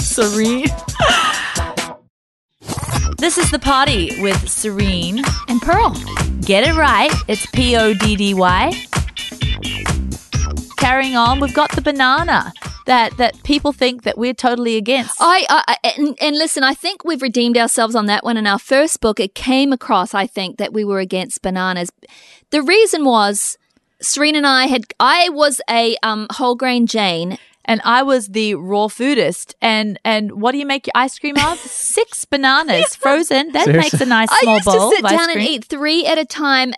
[0.00, 0.66] Serene.
[3.18, 5.22] This is the party with Serene.
[5.48, 5.94] And Pearl.
[6.40, 7.12] Get it right.
[7.28, 8.72] It's P O D D Y.
[10.78, 12.52] Carrying on, we've got the banana
[12.86, 15.16] that that people think that we're totally against.
[15.20, 18.36] I, I I- and, and listen, I think we've redeemed ourselves on that one.
[18.36, 21.90] In our first book, it came across, I think, that we were against bananas.
[22.50, 23.56] The reason was
[24.00, 27.38] Serena and I had, I was a um, whole grain Jane.
[27.64, 29.54] and I was the raw foodist.
[29.62, 31.58] And and what do you make your ice cream of?
[31.94, 33.52] Six bananas frozen.
[33.52, 33.98] That Seriously?
[33.98, 34.56] makes a nice small bowl.
[34.56, 36.74] I small used bowl to sit of ice down and eat three at a time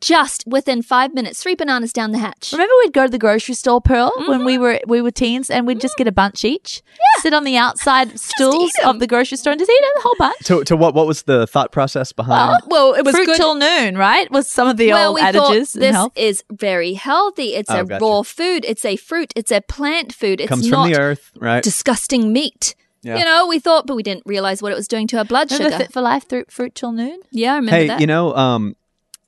[0.00, 2.52] just within five minutes, three bananas down the hatch.
[2.52, 4.44] Remember we'd go to the grocery store, Pearl, when Mm-hmm.
[4.46, 6.82] we were we were teens, and we'd just get a bunch each,
[7.20, 10.38] sit on the outside stools of the grocery store and just eat a whole bunch.
[10.44, 10.94] To, to what?
[10.94, 12.62] What was the thought process behind?
[12.68, 13.36] Well, it was Fruit good.
[13.36, 14.30] till noon, right?
[14.30, 16.12] Was some of the well, old we thought adages in this health.
[16.16, 17.54] is very healthy.
[17.54, 18.04] It's Oh, a gotcha.
[18.04, 18.64] raw food.
[18.66, 19.32] It's a fruit.
[19.36, 20.40] It's a plant food.
[20.40, 21.62] It's Comes not from the earth, right?
[21.62, 22.74] disgusting meat.
[23.02, 23.18] Yeah.
[23.18, 25.50] You know, we thought, but we didn't realize what it was doing to our blood
[25.50, 25.84] Remember sugar.
[25.84, 27.18] Fit for Life through fruit till noon?
[27.32, 28.00] yeah, I remember hey, that.
[28.00, 28.76] you know, um,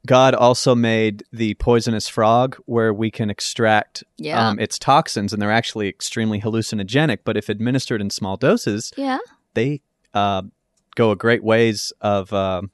[0.06, 4.48] God also made the poisonous frog where we can extract Yeah.
[4.48, 7.18] um, its toxins, and they're actually extremely hallucinogenic.
[7.24, 9.18] But if administered in small doses, yeah.
[9.54, 9.80] they
[10.12, 10.42] uh,
[10.94, 12.70] go a great ways of um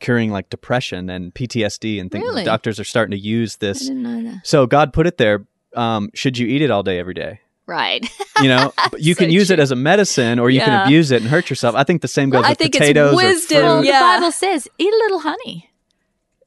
[0.00, 2.22] curing like depression and PTSD and things.
[2.22, 2.44] Really?
[2.44, 3.80] Doctors are starting to use I this.
[3.80, 4.46] didn't know that.
[4.46, 5.44] So God put it there.
[5.74, 7.40] Um, should you eat it all day, every day?
[7.66, 8.08] Right.
[8.40, 10.64] You know, But you So can use it as a medicine, or you Yeah.
[10.66, 11.74] can abuse it and hurt yourself.
[11.74, 13.64] I think the same goes I with think it's wisdom.
[13.64, 13.86] or fruit.
[13.88, 13.98] Yeah.
[14.16, 15.68] The Bible says, eat a little honey.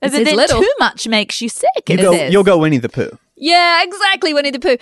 [0.02, 0.62] It But says little.
[0.62, 1.70] too much makes you sick.
[1.88, 2.34] You it go, says.
[2.34, 3.18] you'll go Winnie the Pooh.
[3.36, 4.34] yeah, exactly.
[4.34, 4.78] Winnie the Pooh.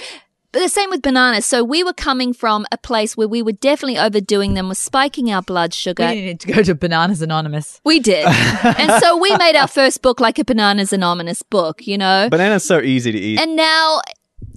[0.52, 1.46] But the same with bananas.
[1.46, 5.32] So we were coming from a place where we were definitely overdoing them, was spiking
[5.32, 6.08] our blood sugar.
[6.08, 7.80] We need to go to Bananas Anonymous.
[7.86, 8.26] We did.
[8.64, 12.30] and so we made our first book like a Bananas Anonymous book, you know?
[12.32, 13.40] Bananas so easy to eat.
[13.40, 14.02] and now,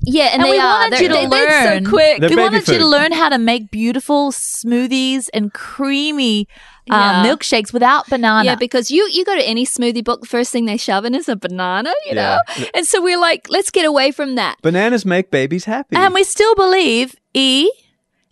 [0.04, 0.64] yeah, and, And they we are.
[0.64, 1.84] wanted They're, you to they, they're learn.
[1.84, 2.20] so quick.
[2.20, 6.48] They're we baby wanted you to learn how to make beautiful smoothies and creamy
[6.90, 7.24] uh, Yeah.
[7.26, 8.44] milkshakes without banana.
[8.44, 11.14] Yeah, because you you go to any smoothie book, the first thing they shove in
[11.14, 12.38] is a banana, you know.
[12.74, 14.56] And so we're like, let's get away from that.
[14.62, 15.96] Bananas make babies happy.
[15.96, 17.70] and we still believe E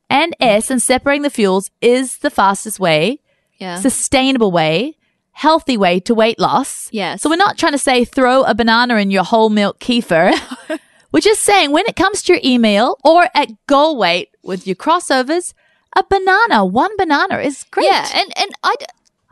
[0.08, 3.20] and S and separating the fuels is the fastest way,
[3.58, 3.76] Yeah.
[3.78, 4.96] sustainable way,
[5.32, 6.88] healthy way to weight loss.
[6.92, 7.22] Yes.
[7.22, 10.34] So we're not trying to say throw a banana in your whole milk kefir.
[11.12, 14.76] we're just saying when it comes to your email or at goal weight with your
[14.76, 15.54] crossovers,
[15.96, 17.87] a banana, one banana is great.
[17.87, 18.74] Yeah, and and I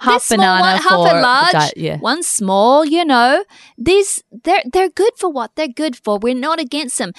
[0.01, 1.99] Half banana one, half for a large, diet, yeah.
[1.99, 2.85] one small.
[2.85, 3.45] You know,
[3.77, 6.19] these they're they're good for what they're good for.
[6.19, 7.13] We're not against them.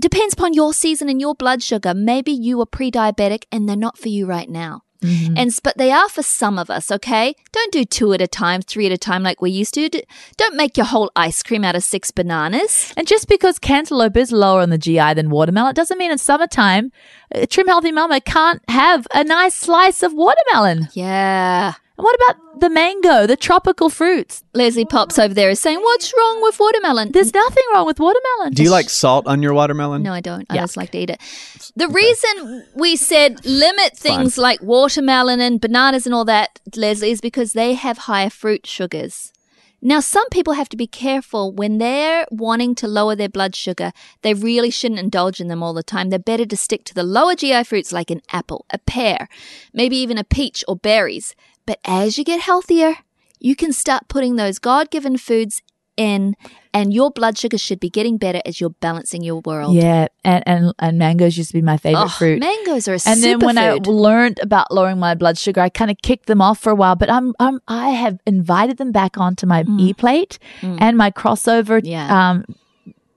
[0.00, 1.94] Depends upon your season and your blood sugar.
[1.94, 4.82] Maybe you are pre-diabetic and they're not for you right now.
[5.00, 5.34] Mm-hmm.
[5.36, 6.90] And but they are for some of us.
[6.90, 9.88] Okay, don't do two at a time, three at a time like we used to.
[10.36, 12.92] Don't make your whole ice cream out of six bananas.
[12.96, 16.18] And just because cantaloupe is lower on the GI than watermelon, it doesn't mean in
[16.18, 16.92] summertime,
[17.30, 20.88] a trim healthy mama can't have a nice slice of watermelon.
[20.92, 21.74] Yeah.
[21.98, 24.44] And what about the mango, the tropical fruits?
[24.54, 28.52] Leslie Pops over there is saying, "What's wrong with watermelon?" There's nothing wrong with watermelon.
[28.52, 30.04] Do you like salt on your watermelon?
[30.04, 30.46] No, I don't.
[30.48, 30.60] I Yuck.
[30.60, 31.20] just like to eat it.
[31.74, 37.20] The reason we said limit things like watermelon and bananas and all that, Leslie, is
[37.20, 39.32] because they have higher fruit sugars.
[39.80, 43.92] Now, some people have to be careful when they're wanting to lower their blood sugar.
[44.22, 46.10] They really shouldn't indulge in them all the time.
[46.10, 49.28] They're better to stick to the lower GI fruits like an apple, a pear,
[49.72, 51.34] maybe even a peach or berries.
[51.68, 52.94] But as you get healthier,
[53.40, 55.60] you can start putting those God given foods
[55.98, 56.34] in,
[56.72, 59.74] and your blood sugar should be getting better as you're balancing your world.
[59.76, 62.40] Yeah, and, and, and mangoes used to be my favorite Oh, fruit.
[62.40, 65.90] Mangoes are a and then when I learned about lowering my blood sugar, I kind
[65.90, 66.96] of kicked them off for a while.
[66.96, 71.82] But I'm, I'm I have invited them back onto my e plate and my crossover
[71.82, 71.86] Mm.
[71.86, 72.30] Yeah.
[72.30, 72.44] um,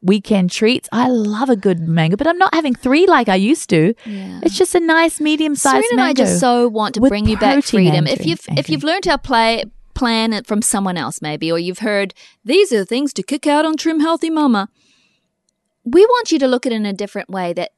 [0.01, 0.89] weekend treats.
[0.91, 3.93] I love a good mango, but I'm not having three like I used to.
[4.05, 4.39] Yeah.
[4.43, 6.23] It's just a nice medium sized Serena and mango.
[6.23, 8.07] I just so want to bring you back freedom.
[8.07, 11.79] If you've if you've learned our play plan it from someone else maybe, or you've
[11.79, 14.69] heard these are the things to kick out on Trim Healthy Mama,
[15.83, 17.53] we want you to look at it in a different way.
[17.53, 17.71] That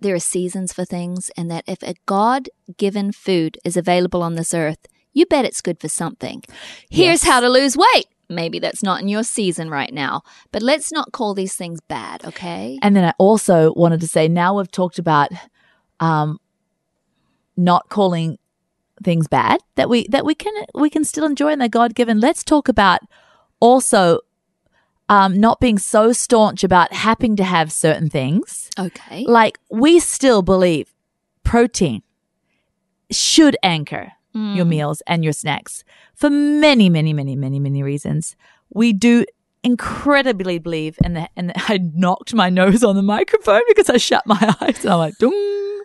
[0.00, 4.34] there are seasons for things, and that if a God given food is available on
[4.34, 6.42] this earth, you bet it's good for something.
[6.90, 7.24] Here's Yes.
[7.24, 8.06] how to lose weight.
[8.28, 12.24] Maybe that's not in your season right now, but let's not call these things bad,
[12.26, 12.78] okay?
[12.82, 15.30] And then I also wanted to say now we've talked about
[16.00, 16.38] um,
[17.56, 18.38] not calling
[19.02, 22.20] things bad that we that we can we can still enjoy and they're God given.
[22.20, 23.00] Let's talk about
[23.60, 24.20] also
[25.08, 28.70] um, not being so staunch about having to have certain things.
[28.78, 29.24] Okay.
[29.26, 30.94] Like we still believe
[31.44, 32.02] protein
[33.10, 34.12] should anchor
[34.54, 34.70] your mm.
[34.70, 38.36] meals and your snacks for many, many, many, many, many reasons.
[38.70, 39.24] We do
[39.62, 44.26] incredibly believe, and the, and I knocked my nose on the microphone because I shut
[44.26, 45.82] my eyes and I'm like, Dung.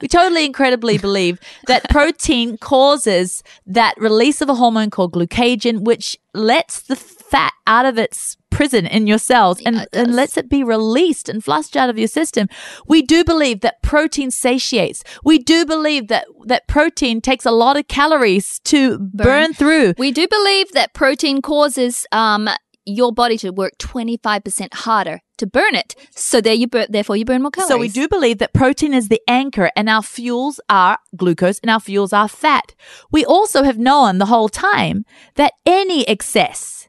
[0.00, 6.16] we totally incredibly believe that protein causes that release of a hormone called glucagon, which
[6.34, 10.62] lets the fat out of its prison in your cells and, and lets it be
[10.62, 12.46] released and flushed out of your system.
[12.86, 15.02] We do believe that protein satiates.
[15.24, 19.94] We do believe that, that protein takes a lot of calories to burn, through.
[19.96, 22.50] We do believe that protein causes um,
[22.84, 25.94] your body to work 25% harder to burn it.
[26.10, 27.70] So there you burn, therefore you burn more calories.
[27.70, 31.70] So we do believe that protein is the anchor and our fuels are glucose and
[31.70, 32.74] our fuels are fat.
[33.10, 36.79] We also have known the whole time that any excess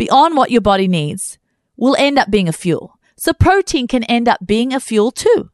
[0.00, 1.38] beyond what your body needs
[1.76, 2.98] will end up being a fuel.
[3.18, 5.50] So protein can end up being a fuel too.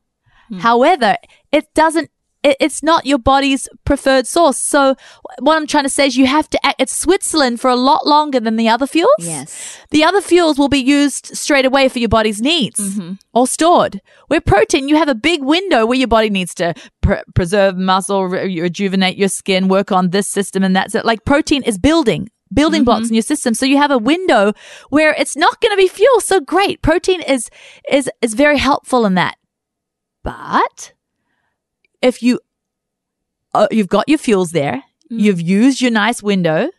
[0.49, 0.59] Hmm.
[0.61, 1.17] However,
[1.51, 2.11] it doesn't
[2.61, 4.57] it's not your body's preferred source.
[4.57, 4.95] So
[5.41, 8.07] what I'm trying to say is you have to act, it's Switzerland for a lot
[8.07, 9.11] longer than the other fuels.
[9.19, 9.81] Yes.
[9.91, 13.15] The other fuels will be used straight away for your body's needs mm-hmm.
[13.35, 14.01] or stored.
[14.29, 18.27] Where protein, you have a big window where your body needs to pr- preserve muscle,
[18.27, 21.05] re- rejuvenate your skin, work on this system and that's it.
[21.05, 22.29] Like protein is building.
[22.57, 24.53] Building blocks in your system, so you have a window
[24.89, 26.21] where it's not going to be fuel.
[26.21, 27.49] So great, protein is
[27.91, 29.37] is is very helpful in that.
[30.25, 30.93] But
[32.03, 32.41] if you
[33.55, 36.71] uh, you've got your fuels there, you've used your nice window,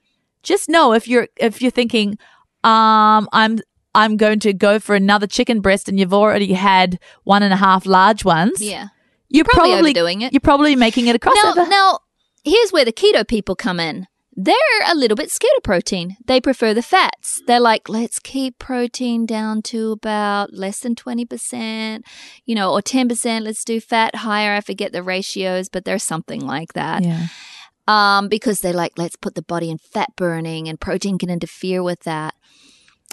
[0.44, 2.18] just know if you're if you're thinking,
[2.64, 3.60] um, I'm
[3.96, 7.58] I'm going to go for another chicken breast, and you've already had one and a
[7.58, 8.62] half large ones.
[8.62, 8.90] Yeah.
[9.30, 10.34] you're probably probably, overdoing it.
[10.34, 11.70] You're probably making it a Now, crossover.
[11.70, 12.00] now,
[12.44, 14.08] here's where the keto people come in.
[14.40, 14.56] They're
[14.88, 16.16] a little bit scared of protein.
[16.24, 17.42] They prefer the fats.
[17.48, 22.04] They're like, let's keep protein down to about less than 20%,
[22.46, 23.42] you know, or 10%.
[23.42, 24.54] Let's do fat higher.
[24.54, 27.04] I forget the ratios, but there's something like that.
[27.04, 27.28] yeah,
[27.88, 31.82] Um, because they're like, let's put the body in fat burning and protein can interfere
[31.82, 32.36] with that.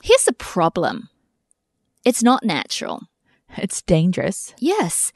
[0.02, 1.08] Here's the problem.
[2.04, 3.00] It's not natural.
[3.56, 4.54] it's dangerous.
[4.58, 5.10] Yes.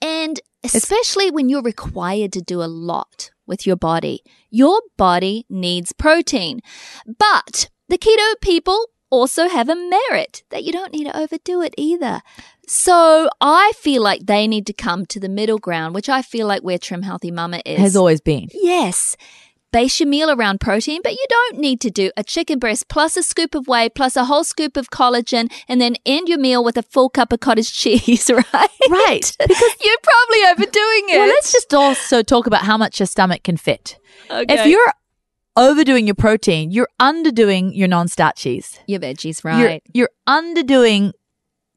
[0.00, 5.92] And especially when you're required to do a lot with your body, your body needs
[5.92, 6.60] protein.
[7.06, 11.74] But the keto people also have a merit that you don't need to overdo it
[11.76, 12.22] either.
[12.66, 16.46] So I feel like they need to come to the middle ground, which I feel
[16.46, 17.78] like where Trim Healthy Mama is.
[17.78, 18.48] Has always been.
[18.54, 19.16] Yes.
[19.72, 23.16] Base your meal around protein, but you don't need to do a chicken breast plus
[23.16, 26.64] a scoop of whey plus a whole scoop of collagen and then end your meal
[26.64, 28.68] with a full cup of cottage cheese, right?
[28.90, 29.32] Right.
[29.38, 31.18] Because you're probably overdoing it.
[31.18, 33.96] Well, let's just also talk about how much your stomach can fit.
[34.28, 34.52] okay.
[34.52, 34.92] If you're
[35.56, 38.78] overdoing your protein, you're underdoing your non-starchies.
[38.88, 39.82] your veggies, You're, right?
[39.92, 41.12] you're underdoing.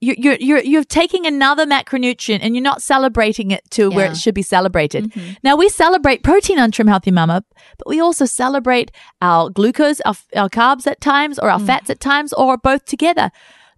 [0.04, 4.18] You're, you're you're you're taking another macronutrient and you're not celebrating it to where it
[4.18, 5.12] should be celebrated.
[5.12, 5.38] Mhm.
[5.44, 7.44] Now we celebrate protein on Trim Healthy Mama,
[7.78, 11.66] but we also celebrate our glucose, our, our carbs at times, or our Mm.
[11.68, 13.32] fats at times, or both together.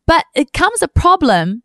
[0.07, 1.61] But it comes a problem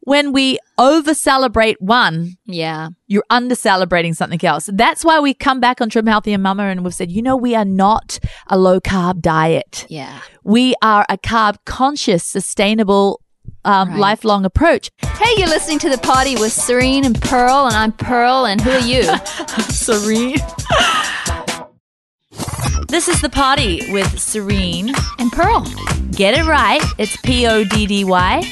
[0.00, 2.88] when we over celebrate one Yeah.
[3.08, 4.70] you're under celebrating something else.
[4.72, 7.36] That's why we come back on Trim Healthy and Mama and we've said, you know,
[7.36, 9.84] we are not a low carb diet.
[9.90, 10.20] Yeah.
[10.44, 13.20] We are a carb conscious, sustainable,
[13.64, 13.98] um, Right.
[13.98, 14.90] lifelong approach.
[15.02, 18.70] Hey, you're listening to the party with Serene and Pearl, and I'm Pearl, and who
[18.70, 19.02] are you?
[19.70, 20.36] Serene.
[22.88, 24.92] this is the party with Serene.
[25.18, 25.64] and Pearl.
[26.12, 26.82] Get it right.
[26.98, 28.42] It's P O D D Y.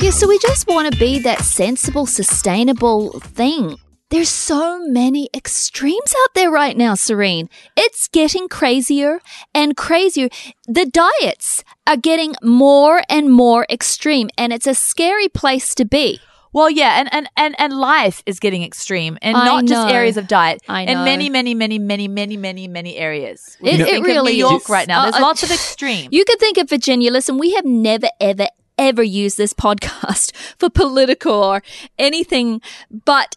[0.00, 3.76] Yeah, so we just want to be that sensible, sustainable thing.
[4.10, 7.48] There's so many extremes out there right now, Serene.
[7.76, 9.20] It's getting crazier
[9.54, 10.28] and crazier.
[10.68, 16.20] The diets are getting more and more extreme, and it's a scary place to be.
[16.52, 20.16] Well, yeah, and, and, and, and life is getting extreme, and I not just areas
[20.16, 20.62] of diet.
[20.68, 21.04] I In know.
[21.04, 23.56] many, many, many, many, many, many, many areas.
[23.60, 24.68] It- You it really New York is.
[24.68, 25.02] right now.
[25.02, 26.10] There's Uh, uh, lots of extreme.
[26.12, 27.10] You could think of Virginia.
[27.10, 28.46] Listen, we have never, ever,
[28.78, 31.64] ever used this podcast for political or
[31.98, 32.60] anything,
[33.04, 33.34] but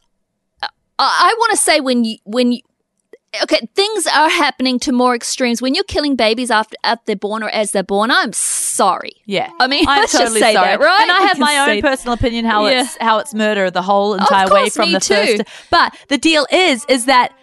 [0.99, 2.61] I, I want to say when you when you.
[3.43, 5.61] Okay, things are happening to more extremes.
[5.61, 9.11] When you're killing babies after, after they're born or as they're born, I'm sorry.
[9.25, 10.65] Yeah, I mean, I'm let's just say sorry.
[10.65, 11.01] that, right?
[11.01, 11.81] And I have can my own that.
[11.83, 12.81] personal opinion how Yeah.
[12.83, 15.13] it's how it's murder the whole entire way from the too.
[15.13, 15.41] first.
[15.69, 17.33] But the deal is, is that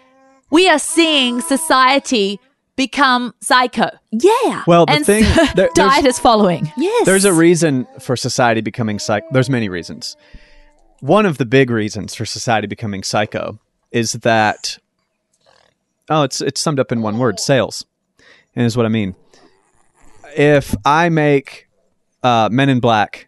[0.49, 2.39] we are seeing society
[2.75, 4.63] become psycho, Yeah.
[4.67, 6.69] Well, the and thing so there- diet is following.
[6.75, 7.05] yes.
[7.05, 9.25] there's a reason for society becoming psycho.
[9.31, 10.17] There's many reasons.
[11.01, 13.59] One of the big reasons for society becoming psycho
[13.91, 14.77] is that
[16.09, 17.85] oh, it's it's summed up in one word: sales.
[18.55, 19.15] And is what I mean.
[20.37, 21.67] If I make
[22.23, 23.27] uh, Men in Black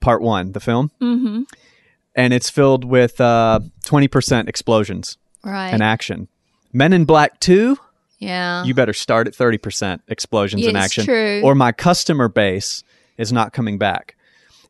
[0.00, 1.42] Part One, the film, Mm-hmm.
[2.14, 5.70] and it's filled with uh, twenty percent explosions Right.
[5.72, 6.28] and action,
[6.72, 7.78] Men in Black Two,
[8.18, 8.64] yeah.
[8.64, 11.40] you better start at 30% explosions Yeah, in action true.
[11.44, 12.82] or my customer base
[13.16, 14.16] is not coming back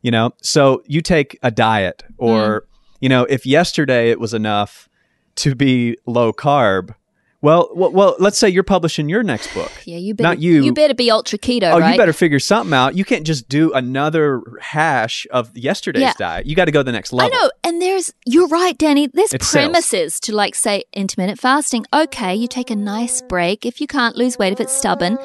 [0.01, 2.65] you know so you take a diet or mm-hmm.
[2.99, 4.89] You know, if yesterday it was enough
[5.35, 6.93] to be low carb,
[7.41, 9.71] well, well, well let's say you're publishing your next book.
[9.85, 10.27] Yeah, you better.
[10.27, 10.63] Not you.
[10.63, 11.93] You better be ultra keto, Oh, right?
[11.93, 12.95] you better figure something out.
[12.95, 16.13] You can't just do another hash of yesterday's Yeah.
[16.17, 16.45] diet.
[16.45, 17.33] You got to go the next level.
[17.33, 19.07] I know, and there's you're right, Danny.
[19.07, 19.49] There's sales.
[19.53, 21.85] premises to like say intermittent fasting.
[21.93, 25.17] Okay, you take a nice break if you can't lose weight if it's stubborn.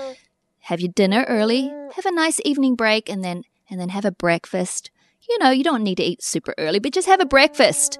[0.61, 4.13] Have your dinner early, have a nice evening break, and then and then have a
[4.13, 4.91] breakfast.
[5.29, 7.99] You know, you don't need to eat super early, but just have a breakfast.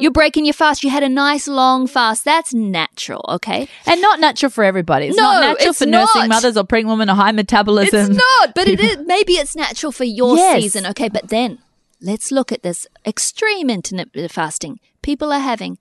[0.00, 0.84] You're breaking your fast.
[0.84, 2.24] You had a nice long fast.
[2.24, 3.68] That's natural, okay?
[3.86, 5.06] And not natural for everybody.
[5.06, 8.10] It's No, not natural it's for nursing mothers or pregnant women or high metabolism.
[8.12, 8.98] It's not, but it is.
[9.06, 10.62] Maybe it's natural for your Yes.
[10.62, 10.86] season.
[10.86, 11.58] Okay, but then
[12.00, 14.78] let's look at this extreme intermittent fasting.
[15.02, 15.78] People are having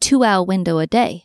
[0.00, 1.24] two hour window a day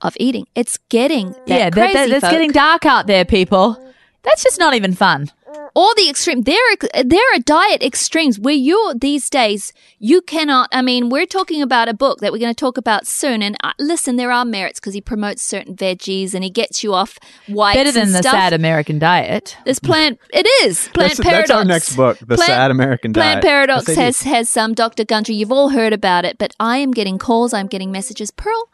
[0.00, 0.46] of eating.
[0.54, 2.30] It's getting yeah, that, crazy, that, it's folk.
[2.30, 3.76] getting dark out there, people.
[4.22, 5.30] That's just not even fun.
[5.74, 6.42] All the extreme.
[6.42, 10.68] There are there are diet extremes where you're these days you cannot.
[10.72, 13.42] I mean, we're talking about a book that we're going to talk about soon.
[13.42, 16.94] And uh, listen, there are merits because he promotes certain veggies and he gets you
[16.94, 17.18] off
[17.48, 18.32] whites Better than and the stuff.
[18.32, 19.56] sad American diet.
[19.64, 21.48] This plant, it is plant that's, paradox.
[21.48, 23.44] that's our next book, The Plant- Sad American Plant Diet.
[23.44, 25.04] Paradox has has some Dr.
[25.04, 25.34] Gundry.
[25.34, 27.52] You've all heard about it, but I am getting calls.
[27.52, 28.30] I'm getting messages.
[28.30, 28.68] Pearl,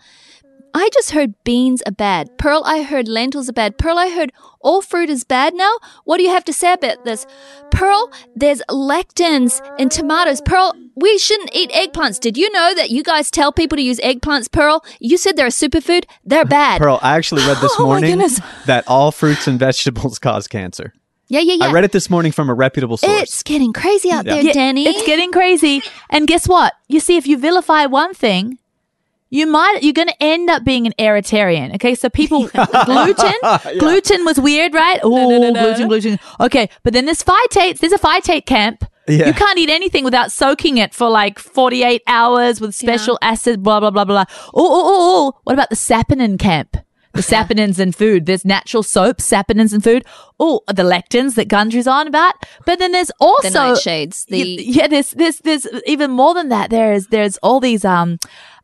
[0.73, 2.37] I just heard beans are bad.
[2.39, 3.77] Pearl, I heard lentils are bad.
[3.79, 5.73] Pearl, I heard all fruit is bad now.
[6.05, 7.27] What do you have to say about this?
[7.71, 10.41] Pearl, there's lectins in tomatoes.
[10.41, 12.21] Pearl, we shouldn't eat eggplants.
[12.21, 14.85] Did you know that you guys tell people to use eggplants, Pearl?
[15.01, 16.05] You said they're a superfood.
[16.25, 16.81] They're bad.
[16.81, 18.41] Pearl, I actually read this Oh morning goodness.
[18.67, 20.93] that all fruits and vegetables cause cancer.
[21.29, 21.65] Yeah, yeah, yeah.
[21.67, 23.23] I read it this morning from a reputable source.
[23.23, 24.35] It's getting crazy out Yeah.
[24.35, 24.87] there, Yeah, Danny.
[24.89, 25.81] It's getting crazy.
[26.11, 26.73] And guess what?
[26.89, 28.59] You see, if you vilify one thing,
[29.31, 31.75] you might you're going to end up being an eritarian.
[31.77, 32.49] Okay, so people
[32.85, 33.33] gluten,
[33.79, 35.01] gluten was weird, right?
[35.03, 35.11] Oh,
[35.51, 36.19] gluten, gluten.
[36.41, 37.79] Okay, but then there's phytates.
[37.79, 38.85] There's a phytate camp.
[39.09, 39.27] Yeah.
[39.27, 43.63] You can't eat anything without soaking it for like 48 hours with special acid.
[43.63, 44.25] Blah blah blah blah.
[44.25, 44.35] blah.
[44.49, 45.41] Oh, oh, oh, oh.
[45.45, 46.77] What about the saponin camp?
[47.13, 48.27] The saponins in food.
[48.27, 50.05] There's natural soaps, saponins in food.
[50.39, 52.35] Oh, the lectins that Gundry's on about.
[52.67, 54.27] But then there's also the nightshades.
[54.27, 56.71] The yeah, there's there's there's even more than that.
[56.71, 58.19] There's there's all these um,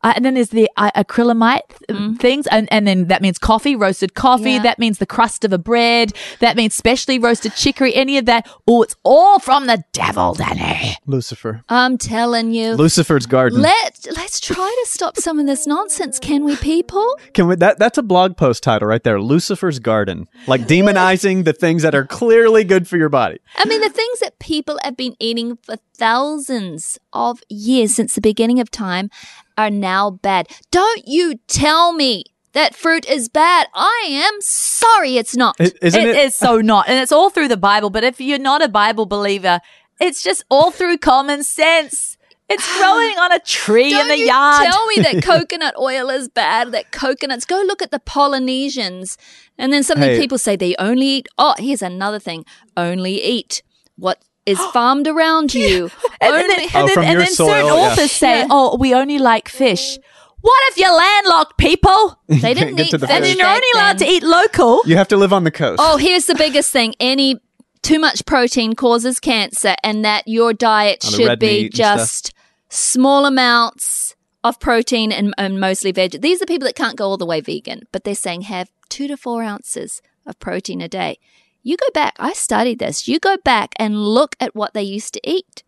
[0.06, 3.74] uh, and then there's the uh, acrylamide th- things, and and then that means coffee,
[3.74, 4.44] roasted coffee.
[4.44, 4.56] Mm.
[4.58, 4.62] Yeah.
[4.62, 6.12] That means the crust of a bread.
[6.38, 7.92] That means specially roasted chicory.
[7.92, 8.48] Any of that?
[8.68, 10.96] Oh, it's all from the devil, Danny.
[11.06, 11.64] Lucifer.
[11.68, 12.74] I'm telling you.
[12.74, 13.60] Lucifer's garden.
[13.60, 14.54] Let let's try
[14.84, 17.04] to stop some of this nonsense, can we, people?
[17.34, 19.20] Can we, that that's a blog post title right there.
[19.20, 20.28] Lucifer's garden.
[20.46, 23.40] Like demonizing the things that are clearly good for your body.
[23.56, 28.20] I mean, the things that people have been eating for thousands of years since the
[28.20, 29.10] beginning of time
[29.58, 30.48] are now bad.
[30.70, 33.68] Don't you tell me that fruit is bad.
[33.74, 35.56] I am sorry it's not.
[35.60, 36.16] I- Isn't it it?
[36.16, 37.90] is so not, and it's all through the Bible.
[37.90, 39.60] But if you're not a Bible believer,
[40.00, 42.16] it's just all through common sense.
[42.48, 44.08] It's growing on a tree in the yard.
[44.08, 44.72] Don't in the you yard.
[44.72, 47.44] tell me that coconut oil is bad, that coconuts.
[47.44, 49.18] Go look at the Polynesians.
[49.58, 50.18] And then something Hey.
[50.20, 51.28] people say they only eat.
[51.38, 52.44] Oh, here's another thing.
[52.76, 53.62] Only eat
[53.96, 55.90] what is farmed around you.
[56.18, 57.90] And, only, and oh, then, Oh, and then, from and your then certain soil, yeah.
[57.92, 58.46] authors say, Yeah.
[58.50, 59.98] "Oh, we only like fish."
[60.40, 62.18] What if you're landlocked, people?
[62.28, 64.22] they Can't didn't get eat to the fish And then you're only allowed to eat
[64.22, 64.80] local.
[64.86, 65.80] You have to live on the coast.
[65.82, 66.94] Oh, here's the biggest thing.
[67.00, 67.40] Any
[67.82, 71.74] too much protein causes cancer, and that your diet Oh, the should red be and
[71.74, 72.32] just
[72.68, 76.20] small amounts of protein and, and mostly veg.
[76.20, 79.08] These are people that can't go all the way vegan, but they're saying have two
[79.08, 81.18] to four ounces of protein a day.
[81.66, 83.08] You go back, I studied this.
[83.08, 85.64] You go back and look at what they used to eat.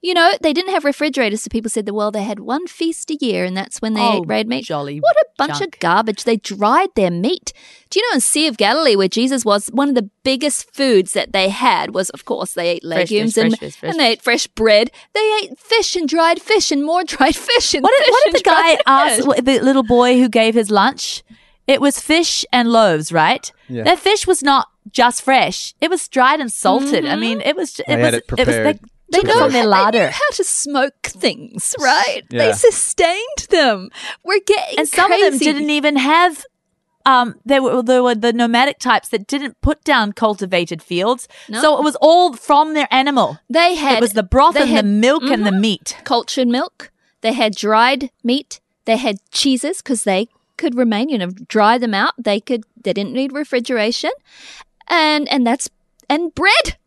[0.00, 3.10] You know, they didn't have refrigerators, so people said that, well, they had one feast
[3.10, 4.64] a year, and that's when they Oh, ate red meat.
[4.64, 5.74] jolly What a bunch junk.
[5.74, 6.22] of garbage.
[6.22, 7.52] They dried their meat.
[7.90, 11.14] Do you know in Sea of Galilee, where Jesus was, one of the biggest foods
[11.14, 14.00] that they had was, of course, they ate Fresh legumes fish, and, fresh fresh and
[14.00, 14.90] they ate fresh bread.
[15.14, 18.24] They ate fish and dried fish and more dried fish and What did, fish what
[18.26, 21.24] did the guy ask the little boy who gave his lunch?
[21.66, 23.52] It was fish and loaves, right?
[23.70, 23.84] Yeah.
[23.84, 27.06] That fish was not just fresh; it was dried and salted.
[27.06, 27.72] I mean, it was.
[27.74, 28.14] ju- They It had was.
[28.14, 28.56] it It, was.
[28.56, 28.80] They prepared.
[29.12, 32.22] took it from their They knew how to smoke things, right?
[32.30, 33.90] They sustained them.
[34.24, 36.44] We're getting and some of them didn't even have.
[37.06, 41.60] Um, there were there were the nomadic types that didn't put down cultivated fields, No.
[41.62, 43.38] so it was all from their animal.
[43.48, 45.96] They had It was the broth and had the milk and the meat.
[46.04, 46.90] cultured milk.
[47.22, 48.60] They had dried meat.
[48.84, 50.28] They had cheeses because they
[50.60, 51.08] could remain.
[51.08, 52.14] You know, dry them out.
[52.18, 52.64] They could.
[52.80, 54.12] They didn't need refrigeration,
[54.88, 55.68] and and that's
[56.08, 56.76] and bread.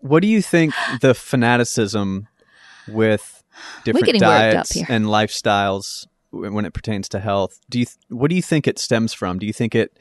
[0.00, 2.28] What do you think the fanaticism
[2.86, 3.42] with
[3.84, 7.58] different getting worked up diets and lifestyles when it pertains to health?
[7.70, 9.38] Do you th- what do you think it stems from?
[9.38, 9.96] Do you think it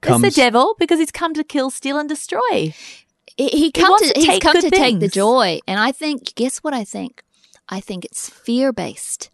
[0.00, 2.72] comes It's the devil because he's come to kill, steal, and destroy.
[3.36, 5.80] He, he come wants to, to he's take come good to take the joy, and
[5.80, 6.36] I think.
[6.36, 6.72] Guess what?
[6.72, 7.24] I think.
[7.68, 9.30] I think it's fear based.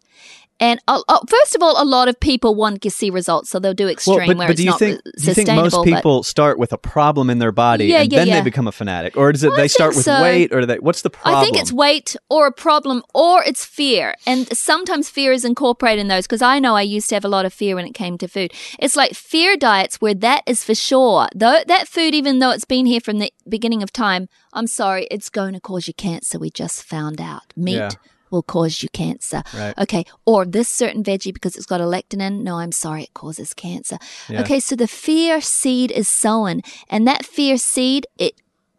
[0.59, 3.59] And uh, uh, first of all, a lot of people want to see results, so
[3.59, 5.47] they'll do extreme Well, but, where but it's do you not think do you think
[5.49, 8.35] most but- people start with a problem in their body Yeah, and yeah, then yeah.
[8.35, 10.21] they become a fanatic, or is it I they start with so.
[10.21, 11.41] weight, or they, what's the problem?
[11.41, 14.15] I think it's weight or a problem or it's fear.
[14.25, 17.29] And sometimes fear is incorporated in those because I know I used to have a
[17.29, 18.53] lot of fear when it came to food.
[18.79, 21.27] It's like fear diets where that is for sure.
[21.33, 25.07] Though that food, even though it's been here from the beginning of time, I'm sorry,
[25.09, 26.37] it's going to cause you cancer.
[26.37, 27.53] We just found out.
[27.55, 27.97] Meat.
[28.31, 29.43] Will cause you cancer.
[29.53, 29.77] Right.
[29.77, 30.05] Okay.
[30.25, 32.43] Or this certain veggie because it's got a lectin in.
[32.43, 33.97] No, I'm sorry, it causes cancer.
[34.29, 34.41] Yeah.
[34.41, 34.59] Okay.
[34.59, 38.33] So the fear seed is sown and that fear seed, it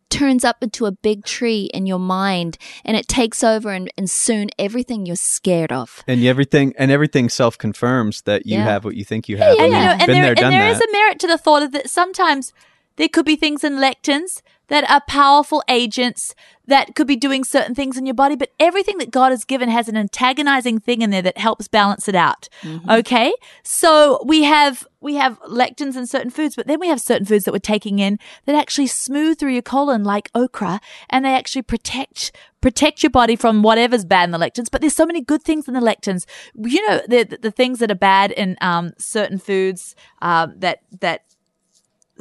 [0.08, 4.10] turns up into a big tree in your mind and it takes over and, and
[4.10, 6.02] soon everything you're scared of.
[6.08, 8.64] and everything and everything self confirms that you Yeah.
[8.64, 9.54] have what you think you have.
[9.56, 11.28] yeah, and We've you know, and been there, there, and there is a merit to
[11.28, 12.52] the thought of that sometimes
[13.00, 16.34] there could be things in lectins that are powerful agents
[16.66, 19.70] that could be doing certain things in your body, but everything that God has given
[19.70, 22.50] has an antagonizing thing in there that helps balance it out.
[22.98, 23.32] Okay.
[23.62, 27.44] So we have, we have lectins in certain foods, but then we have certain foods
[27.44, 30.78] that we're taking in that actually smooth through your colon like okra
[31.08, 34.70] and they actually protect, protect your body from whatever's bad in the lectins.
[34.70, 36.26] But there's so many good things in the lectins.
[36.54, 40.80] You know, the, the, the things that are bad in, um, certain foods, um, that,
[41.00, 41.22] that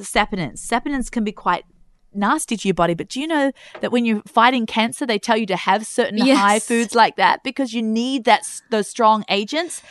[0.02, 0.60] saponins.
[0.60, 1.64] Saponins can be quite
[2.12, 5.38] nasty to your body, but do you know that when you're fighting cancer, they tell
[5.38, 6.39] you to have certain Yes.
[6.39, 8.41] high foods like that because you need that
[8.72, 9.84] those strong agents,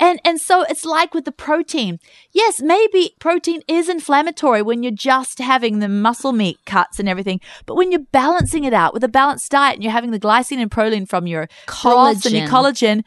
[0.00, 1.98] and and so it's like with the protein.
[2.32, 7.42] Yes, maybe protein is inflammatory when you're just having the muscle meat cuts and everything,
[7.66, 10.62] but when you're balancing it out with a balanced diet and you're having the glycine
[10.62, 11.46] and proline from your
[11.82, 13.04] broths and your collagen.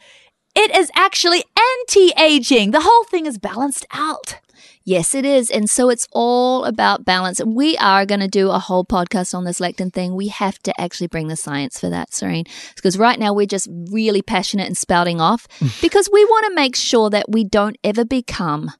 [0.52, 1.44] It is actually
[1.80, 2.72] anti-aging.
[2.72, 4.40] The whole thing is balanced out.
[4.84, 5.50] Yes, it is.
[5.50, 7.38] And so it's all about balance.
[7.38, 10.14] And we are going to do a whole podcast on this lectin thing.
[10.14, 12.46] We have to actually bring the science for that, Serene.
[12.74, 15.80] Because right now we're just really passionate and spouting off mm.
[15.82, 18.70] because we want to make sure that we don't ever become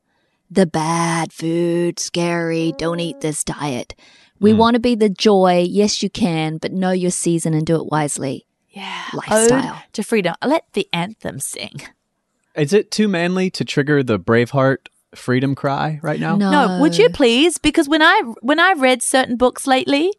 [0.51, 3.95] the bad food, scary, don't eat this diet.
[4.41, 4.57] We mm.
[4.57, 5.67] want to be the joy.
[5.69, 8.47] Yes, you can, but know your season and do it wisely.
[8.71, 9.05] Yeah.
[9.13, 9.75] Lifestyle.
[9.75, 10.35] Oh, Ode to freedom.
[10.45, 11.83] Let the anthem sing.
[12.57, 16.37] Is it too manly to trigger the Braveheart freedom cry right now?
[16.37, 16.51] No.
[16.51, 17.59] No, would you please?
[17.59, 20.13] Because when I when I read certain books lately,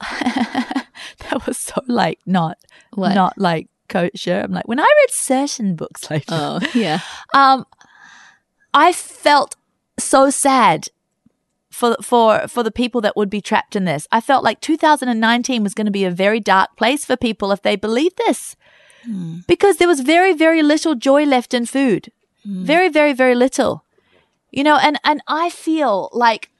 [0.00, 2.58] that was so like not
[2.94, 3.14] What?
[3.14, 4.40] not like kosher.
[4.44, 7.00] I'm like when I read certain books lately, Oh, yeah.
[7.34, 7.64] um,
[8.72, 9.56] I felt
[9.98, 10.88] so sad
[11.70, 14.06] for for for the people that would be trapped in this.
[14.12, 17.62] I felt like 2019 was going to be a very dark place for people if
[17.62, 18.56] they believed this,
[19.46, 22.10] because there was very very little joy left in food,
[22.44, 23.84] very very very little,
[24.56, 24.76] you know.
[24.80, 26.50] And and I feel like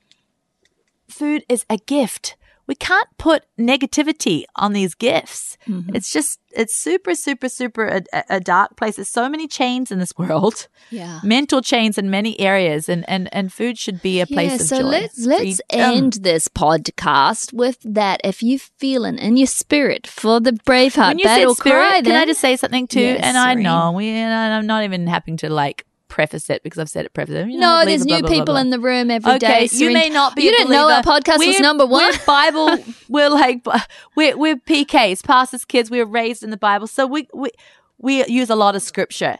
[1.08, 2.36] food is a gift.
[2.66, 5.58] We can't put negativity on these gifts.
[5.68, 5.94] Mm-hmm.
[5.94, 8.96] It's just, it's super, super, super a, a- dark place.
[8.96, 11.20] There's so many chains in this world Yeah.
[11.22, 14.60] mental chains in many areas and and and food should be a place yeah, of
[14.62, 15.90] so joy let's let's Freedom.
[15.98, 18.22] end this podcast with that.
[18.24, 22.00] If you feeling in your spirit for the Braveheart when you said battle spirit cry,
[22.02, 25.06] can i just say something too Yes, and i know we and i'm not even
[25.06, 25.84] having to like
[26.14, 27.48] preface it because i've said it preface it.
[27.48, 29.64] You no, there's blah, new blah, blah, people in the room every day.
[29.64, 30.44] Okay, you may not be.
[30.44, 32.04] You a didn't know our podcast was We're- number one.
[32.04, 32.78] We're Bible.
[33.08, 33.66] we're like
[34.14, 35.90] we're we're PKs, pastors' kids.
[35.90, 37.50] We were raised in the Bible, so we we
[37.98, 39.38] we use a lot of scripture.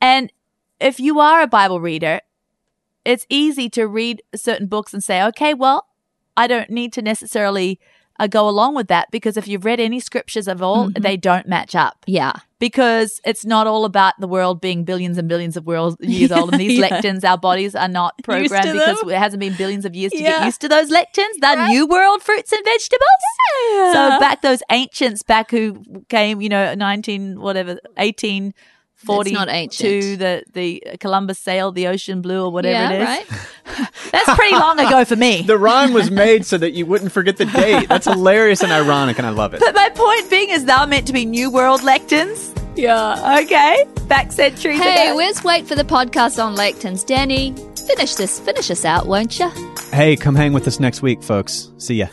[0.00, 0.32] And
[0.80, 2.20] if you are a Bible reader,
[3.04, 5.86] it's easy to read certain books and say, okay, well,
[6.36, 7.78] I don't need to necessarily
[8.20, 11.02] uh, go along with that because if you've read any scriptures of all, Mm-hmm.
[11.02, 15.28] they don't match up yeah, because it's not all about the world being billions and
[15.28, 16.50] billions of world, years old.
[16.52, 16.88] And these Yeah.
[16.88, 20.38] lectins, our bodies are not programmed because it hasn't been billions of years to Yeah.
[20.38, 21.34] get used to those lectins.
[21.40, 23.22] The new world fruits and vegetables.
[23.92, 28.52] So back those ancients back who came, you know, 19, whatever, 18
[29.04, 33.06] forty to the the Columbus sailed the ocean blue or whatever yeah, it is.
[33.06, 33.90] Right?
[34.12, 35.42] That's pretty long ago for me.
[35.42, 37.88] the rhyme was made so that you wouldn't forget the date.
[37.88, 39.60] That's hilarious and ironic, and I love it.
[39.60, 42.56] But my point being is, they're meant to be New World lectins.
[42.76, 43.40] Yeah.
[43.42, 43.84] Okay.
[44.08, 44.76] Back century.
[44.76, 47.54] Hey, where's wait for the podcast on lectins, Danny?
[47.86, 48.38] Finish this.
[48.40, 49.50] Finish us out, won't you?
[49.92, 51.70] Hey, come hang with us next week, folks.
[51.78, 52.06] See ya.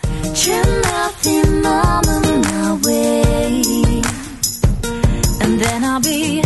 [5.58, 6.44] Then I'll be